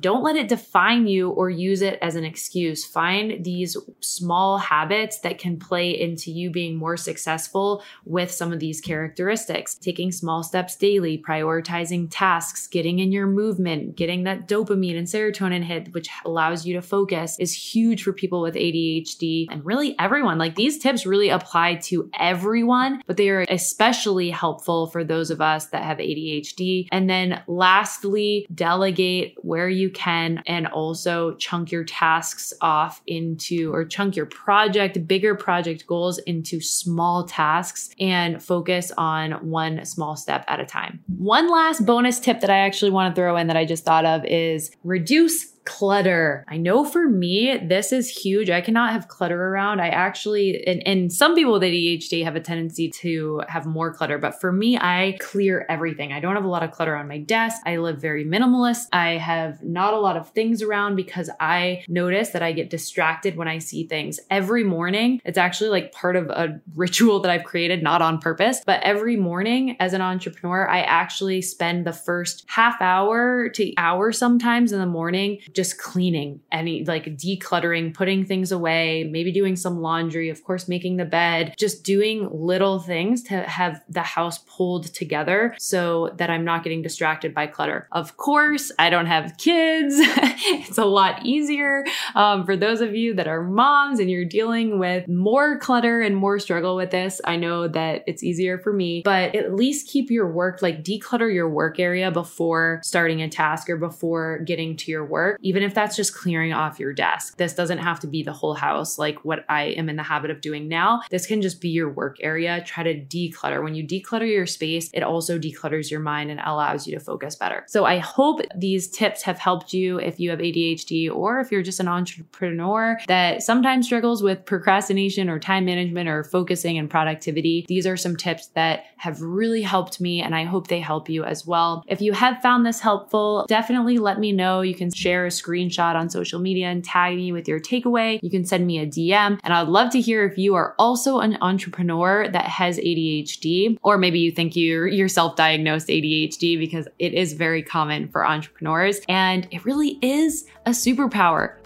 Don't 0.00 0.22
let 0.22 0.36
it 0.36 0.48
define 0.48 1.06
you 1.06 1.30
or 1.30 1.50
use 1.50 1.82
it 1.82 1.98
as 2.02 2.14
an 2.14 2.24
excuse. 2.24 2.84
Find 2.84 3.44
these 3.44 3.76
small 4.00 4.58
habits 4.58 5.18
that 5.20 5.38
can 5.38 5.58
play 5.58 5.90
into 5.90 6.30
you 6.30 6.50
being 6.50 6.76
more 6.76 6.96
successful 6.96 7.82
with 8.04 8.30
some 8.30 8.52
of 8.52 8.60
these 8.60 8.80
characteristics. 8.80 9.74
Taking 9.74 10.12
small 10.12 10.42
steps 10.42 10.76
daily, 10.76 11.18
prioritizing 11.18 12.08
tasks, 12.10 12.66
getting 12.66 12.98
in 12.98 13.12
your 13.12 13.26
movement, 13.26 13.96
getting 13.96 14.24
that 14.24 14.46
dopamine 14.48 14.98
and 14.98 15.06
serotonin 15.06 15.64
hit, 15.64 15.92
which 15.92 16.08
allows 16.24 16.66
you 16.66 16.74
to 16.74 16.82
focus, 16.82 17.36
is 17.38 17.52
huge 17.52 18.02
for 18.02 18.12
people 18.12 18.42
with 18.42 18.54
ADHD 18.54 19.46
and 19.50 19.64
really 19.64 19.98
everyone. 19.98 20.38
Like 20.38 20.54
these 20.54 20.78
tips 20.78 21.06
really 21.06 21.28
apply 21.28 21.76
to 21.76 22.10
everyone, 22.18 23.02
but 23.06 23.16
they 23.16 23.30
are 23.30 23.44
especially 23.48 24.30
helpful 24.30 24.86
for 24.86 25.04
those 25.04 25.30
of 25.30 25.40
us 25.40 25.66
that 25.66 25.82
have 25.82 25.98
ADHD. 25.98 26.88
And 26.92 27.08
then 27.08 27.42
lastly, 27.46 28.46
delegate 28.54 29.29
where 29.38 29.68
you 29.68 29.90
can 29.90 30.42
and 30.46 30.66
also 30.66 31.34
chunk 31.34 31.70
your 31.70 31.84
tasks 31.84 32.52
off 32.60 33.02
into 33.06 33.72
or 33.72 33.84
chunk 33.84 34.16
your 34.16 34.26
project, 34.26 35.06
bigger 35.06 35.34
project 35.34 35.86
goals 35.86 36.18
into 36.18 36.60
small 36.60 37.24
tasks 37.24 37.90
and 37.98 38.42
focus 38.42 38.92
on 38.96 39.32
one 39.48 39.84
small 39.84 40.16
step 40.16 40.44
at 40.48 40.60
a 40.60 40.66
time. 40.66 41.00
One 41.18 41.50
last 41.50 41.84
bonus 41.84 42.20
tip 42.20 42.40
that 42.40 42.50
I 42.50 42.58
actually 42.58 42.90
want 42.90 43.14
to 43.14 43.20
throw 43.20 43.36
in 43.36 43.46
that 43.46 43.56
I 43.56 43.64
just 43.64 43.84
thought 43.84 44.04
of 44.04 44.24
is 44.24 44.70
reduce 44.84 45.46
clutter. 45.70 46.44
I 46.48 46.56
know 46.56 46.84
for 46.84 47.08
me, 47.08 47.56
this 47.56 47.92
is 47.92 48.08
huge. 48.08 48.50
I 48.50 48.60
cannot 48.60 48.90
have 48.92 49.06
clutter 49.06 49.40
around. 49.40 49.80
I 49.80 49.88
actually, 49.88 50.66
and, 50.66 50.82
and 50.84 51.12
some 51.12 51.36
people 51.36 51.52
with 51.52 51.62
ADHD 51.62 52.24
have 52.24 52.34
a 52.34 52.40
tendency 52.40 52.90
to 53.02 53.42
have 53.46 53.66
more 53.66 53.94
clutter, 53.94 54.18
but 54.18 54.40
for 54.40 54.50
me, 54.50 54.76
I 54.76 55.16
clear 55.20 55.64
everything. 55.68 56.12
I 56.12 56.18
don't 56.18 56.34
have 56.34 56.44
a 56.44 56.48
lot 56.48 56.64
of 56.64 56.72
clutter 56.72 56.96
on 56.96 57.06
my 57.06 57.18
desk. 57.18 57.62
I 57.64 57.76
live 57.76 58.00
very 58.00 58.24
minimalist. 58.24 58.86
I 58.92 59.10
have 59.10 59.62
not 59.62 59.94
a 59.94 59.98
lot 59.98 60.16
of 60.16 60.30
things 60.30 60.60
around 60.60 60.96
because 60.96 61.30
I 61.38 61.84
notice 61.86 62.30
that 62.30 62.42
I 62.42 62.50
get 62.50 62.68
distracted 62.68 63.36
when 63.36 63.46
I 63.46 63.58
see 63.58 63.86
things 63.86 64.18
every 64.28 64.64
morning. 64.64 65.20
It's 65.24 65.38
actually 65.38 65.70
like 65.70 65.92
part 65.92 66.16
of 66.16 66.30
a 66.30 66.60
ritual 66.74 67.20
that 67.20 67.30
I've 67.30 67.44
created, 67.44 67.80
not 67.80 68.02
on 68.02 68.18
purpose, 68.18 68.60
but 68.66 68.82
every 68.82 69.16
morning 69.16 69.76
as 69.78 69.92
an 69.92 70.02
entrepreneur, 70.02 70.68
I 70.68 70.80
actually 70.80 71.42
spend 71.42 71.86
the 71.86 71.92
first 71.92 72.44
half 72.48 72.82
hour 72.82 73.48
to 73.50 73.72
hour 73.76 74.10
sometimes 74.10 74.72
in 74.72 74.80
the 74.80 74.86
morning 74.86 75.38
just 75.60 75.76
cleaning, 75.76 76.40
any 76.50 76.82
like 76.86 77.04
decluttering, 77.04 77.92
putting 77.92 78.24
things 78.24 78.50
away, 78.50 79.06
maybe 79.12 79.30
doing 79.30 79.56
some 79.56 79.82
laundry, 79.82 80.30
of 80.30 80.42
course, 80.42 80.68
making 80.68 80.96
the 80.96 81.04
bed, 81.04 81.52
just 81.58 81.84
doing 81.84 82.26
little 82.32 82.78
things 82.78 83.22
to 83.22 83.42
have 83.42 83.82
the 83.86 84.00
house 84.00 84.38
pulled 84.38 84.86
together 84.94 85.54
so 85.58 86.14
that 86.16 86.30
I'm 86.30 86.46
not 86.46 86.64
getting 86.64 86.80
distracted 86.80 87.34
by 87.34 87.46
clutter. 87.46 87.88
Of 87.92 88.16
course, 88.16 88.72
I 88.78 88.88
don't 88.88 89.04
have 89.04 89.36
kids. 89.36 89.96
it's 89.98 90.78
a 90.78 90.86
lot 90.86 91.26
easier. 91.26 91.84
Um, 92.14 92.46
for 92.46 92.56
those 92.56 92.80
of 92.80 92.94
you 92.94 93.12
that 93.16 93.28
are 93.28 93.42
moms 93.42 93.98
and 93.98 94.10
you're 94.10 94.24
dealing 94.24 94.78
with 94.78 95.06
more 95.08 95.58
clutter 95.58 96.00
and 96.00 96.16
more 96.16 96.38
struggle 96.38 96.74
with 96.74 96.90
this, 96.90 97.20
I 97.26 97.36
know 97.36 97.68
that 97.68 98.04
it's 98.06 98.22
easier 98.22 98.58
for 98.58 98.72
me, 98.72 99.02
but 99.04 99.34
at 99.34 99.54
least 99.54 99.88
keep 99.88 100.10
your 100.10 100.32
work, 100.32 100.62
like 100.62 100.82
declutter 100.82 101.30
your 101.30 101.50
work 101.50 101.78
area 101.78 102.10
before 102.10 102.80
starting 102.82 103.20
a 103.20 103.28
task 103.28 103.68
or 103.68 103.76
before 103.76 104.38
getting 104.38 104.74
to 104.78 104.90
your 104.90 105.04
work 105.04 105.38
even 105.42 105.62
if 105.62 105.74
that's 105.74 105.96
just 105.96 106.14
clearing 106.14 106.52
off 106.52 106.78
your 106.78 106.92
desk. 106.92 107.36
This 107.36 107.54
doesn't 107.54 107.78
have 107.78 108.00
to 108.00 108.06
be 108.06 108.22
the 108.22 108.32
whole 108.32 108.54
house 108.54 108.98
like 108.98 109.24
what 109.24 109.44
I 109.48 109.64
am 109.64 109.88
in 109.88 109.96
the 109.96 110.02
habit 110.02 110.30
of 110.30 110.40
doing 110.40 110.68
now. 110.68 111.02
This 111.10 111.26
can 111.26 111.42
just 111.42 111.60
be 111.60 111.68
your 111.68 111.88
work 111.88 112.18
area. 112.20 112.62
Try 112.66 112.84
to 112.84 113.00
declutter. 113.00 113.62
When 113.62 113.74
you 113.74 113.86
declutter 113.86 114.28
your 114.28 114.46
space, 114.46 114.90
it 114.92 115.02
also 115.02 115.38
declutters 115.38 115.90
your 115.90 116.00
mind 116.00 116.30
and 116.30 116.40
allows 116.44 116.86
you 116.86 116.94
to 116.94 117.00
focus 117.04 117.36
better. 117.36 117.64
So 117.68 117.84
I 117.84 117.98
hope 117.98 118.40
these 118.54 118.88
tips 118.88 119.22
have 119.22 119.38
helped 119.38 119.72
you 119.72 119.98
if 119.98 120.20
you 120.20 120.30
have 120.30 120.38
ADHD 120.38 121.10
or 121.10 121.40
if 121.40 121.50
you're 121.50 121.62
just 121.62 121.80
an 121.80 121.88
entrepreneur 121.88 122.98
that 123.08 123.42
sometimes 123.42 123.86
struggles 123.86 124.22
with 124.22 124.44
procrastination 124.44 125.28
or 125.28 125.38
time 125.38 125.64
management 125.64 126.08
or 126.08 126.24
focusing 126.24 126.78
and 126.78 126.90
productivity. 126.90 127.64
These 127.68 127.86
are 127.86 127.96
some 127.96 128.16
tips 128.16 128.48
that 128.48 128.84
have 128.96 129.20
really 129.22 129.62
helped 129.62 130.00
me 130.00 130.22
and 130.22 130.34
I 130.34 130.44
hope 130.44 130.68
they 130.68 130.80
help 130.80 131.08
you 131.08 131.24
as 131.24 131.46
well. 131.46 131.84
If 131.86 132.00
you 132.00 132.12
have 132.12 132.42
found 132.42 132.66
this 132.66 132.80
helpful, 132.80 133.46
definitely 133.48 133.98
let 133.98 134.18
me 134.18 134.32
know. 134.32 134.60
You 134.60 134.74
can 134.74 134.90
share 134.90 135.29
screenshot 135.30 135.94
on 135.94 136.10
social 136.10 136.40
media 136.40 136.66
and 136.66 136.84
tag 136.84 137.16
me 137.16 137.32
with 137.32 137.48
your 137.48 137.60
takeaway. 137.60 138.18
You 138.22 138.30
can 138.30 138.44
send 138.44 138.66
me 138.66 138.78
a 138.78 138.86
DM. 138.86 139.40
And 139.42 139.54
I'd 139.54 139.68
love 139.68 139.90
to 139.92 140.00
hear 140.00 140.24
if 140.24 140.38
you 140.38 140.54
are 140.54 140.74
also 140.78 141.20
an 141.20 141.38
entrepreneur 141.40 142.28
that 142.28 142.46
has 142.46 142.78
ADHD, 142.78 143.78
or 143.82 143.98
maybe 143.98 144.18
you 144.18 144.30
think 144.30 144.56
you're, 144.56 144.86
you're 144.86 145.08
self 145.08 145.36
diagnosed 145.36 145.88
ADHD 145.88 146.58
because 146.58 146.86
it 146.98 147.14
is 147.14 147.32
very 147.32 147.62
common 147.62 148.08
for 148.08 148.26
entrepreneurs. 148.26 149.00
And 149.08 149.48
it 149.50 149.64
really 149.64 149.98
is 150.02 150.46
a 150.66 150.70
superpower. 150.70 151.56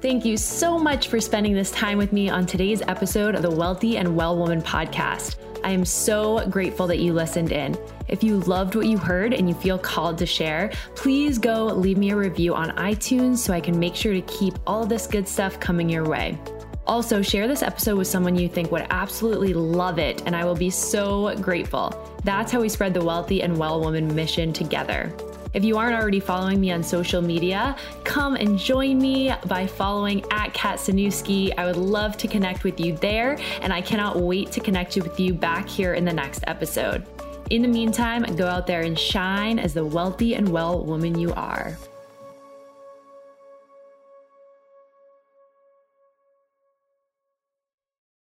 Thank 0.00 0.24
you 0.24 0.36
so 0.36 0.78
much 0.78 1.08
for 1.08 1.20
spending 1.20 1.54
this 1.54 1.72
time 1.72 1.98
with 1.98 2.12
me 2.12 2.30
on 2.30 2.46
today's 2.46 2.82
episode 2.82 3.34
of 3.34 3.42
the 3.42 3.50
Wealthy 3.50 3.96
and 3.96 4.14
Well 4.14 4.38
Woman 4.38 4.62
podcast. 4.62 5.36
I 5.64 5.70
am 5.70 5.84
so 5.84 6.46
grateful 6.48 6.86
that 6.86 6.98
you 6.98 7.12
listened 7.12 7.52
in. 7.52 7.76
If 8.08 8.22
you 8.22 8.40
loved 8.40 8.74
what 8.74 8.86
you 8.86 8.98
heard 8.98 9.34
and 9.34 9.48
you 9.48 9.54
feel 9.54 9.78
called 9.78 10.18
to 10.18 10.26
share, 10.26 10.72
please 10.94 11.38
go 11.38 11.66
leave 11.66 11.98
me 11.98 12.10
a 12.10 12.16
review 12.16 12.54
on 12.54 12.70
iTunes 12.76 13.38
so 13.38 13.52
I 13.52 13.60
can 13.60 13.78
make 13.78 13.94
sure 13.94 14.14
to 14.14 14.22
keep 14.22 14.54
all 14.66 14.86
this 14.86 15.06
good 15.06 15.28
stuff 15.28 15.60
coming 15.60 15.88
your 15.88 16.08
way. 16.08 16.38
Also, 16.86 17.20
share 17.20 17.46
this 17.46 17.62
episode 17.62 17.98
with 17.98 18.06
someone 18.06 18.34
you 18.34 18.48
think 18.48 18.72
would 18.72 18.86
absolutely 18.88 19.52
love 19.52 19.98
it, 19.98 20.22
and 20.24 20.34
I 20.34 20.46
will 20.46 20.54
be 20.54 20.70
so 20.70 21.36
grateful. 21.36 21.92
That's 22.24 22.50
how 22.50 22.60
we 22.60 22.70
spread 22.70 22.94
the 22.94 23.04
wealthy 23.04 23.42
and 23.42 23.58
well 23.58 23.80
woman 23.80 24.14
mission 24.14 24.54
together. 24.54 25.14
If 25.54 25.64
you 25.64 25.78
aren't 25.78 25.94
already 25.94 26.20
following 26.20 26.60
me 26.60 26.70
on 26.72 26.82
social 26.82 27.22
media, 27.22 27.74
come 28.04 28.36
and 28.36 28.58
join 28.58 28.98
me 28.98 29.32
by 29.46 29.66
following 29.66 30.22
at 30.30 30.52
Kat 30.52 30.78
Sanuski. 30.78 31.54
I 31.56 31.64
would 31.64 31.76
love 31.76 32.18
to 32.18 32.28
connect 32.28 32.64
with 32.64 32.78
you 32.78 32.94
there, 32.96 33.38
and 33.62 33.72
I 33.72 33.80
cannot 33.80 34.20
wait 34.20 34.52
to 34.52 34.60
connect 34.60 34.96
with 34.96 35.18
you 35.18 35.32
back 35.32 35.66
here 35.66 35.94
in 35.94 36.04
the 36.04 36.12
next 36.12 36.44
episode. 36.46 37.06
In 37.48 37.62
the 37.62 37.68
meantime, 37.68 38.24
go 38.36 38.46
out 38.46 38.66
there 38.66 38.82
and 38.82 38.98
shine 38.98 39.58
as 39.58 39.72
the 39.72 39.84
wealthy 39.84 40.34
and 40.34 40.48
well 40.50 40.84
woman 40.84 41.18
you 41.18 41.32
are. 41.32 41.78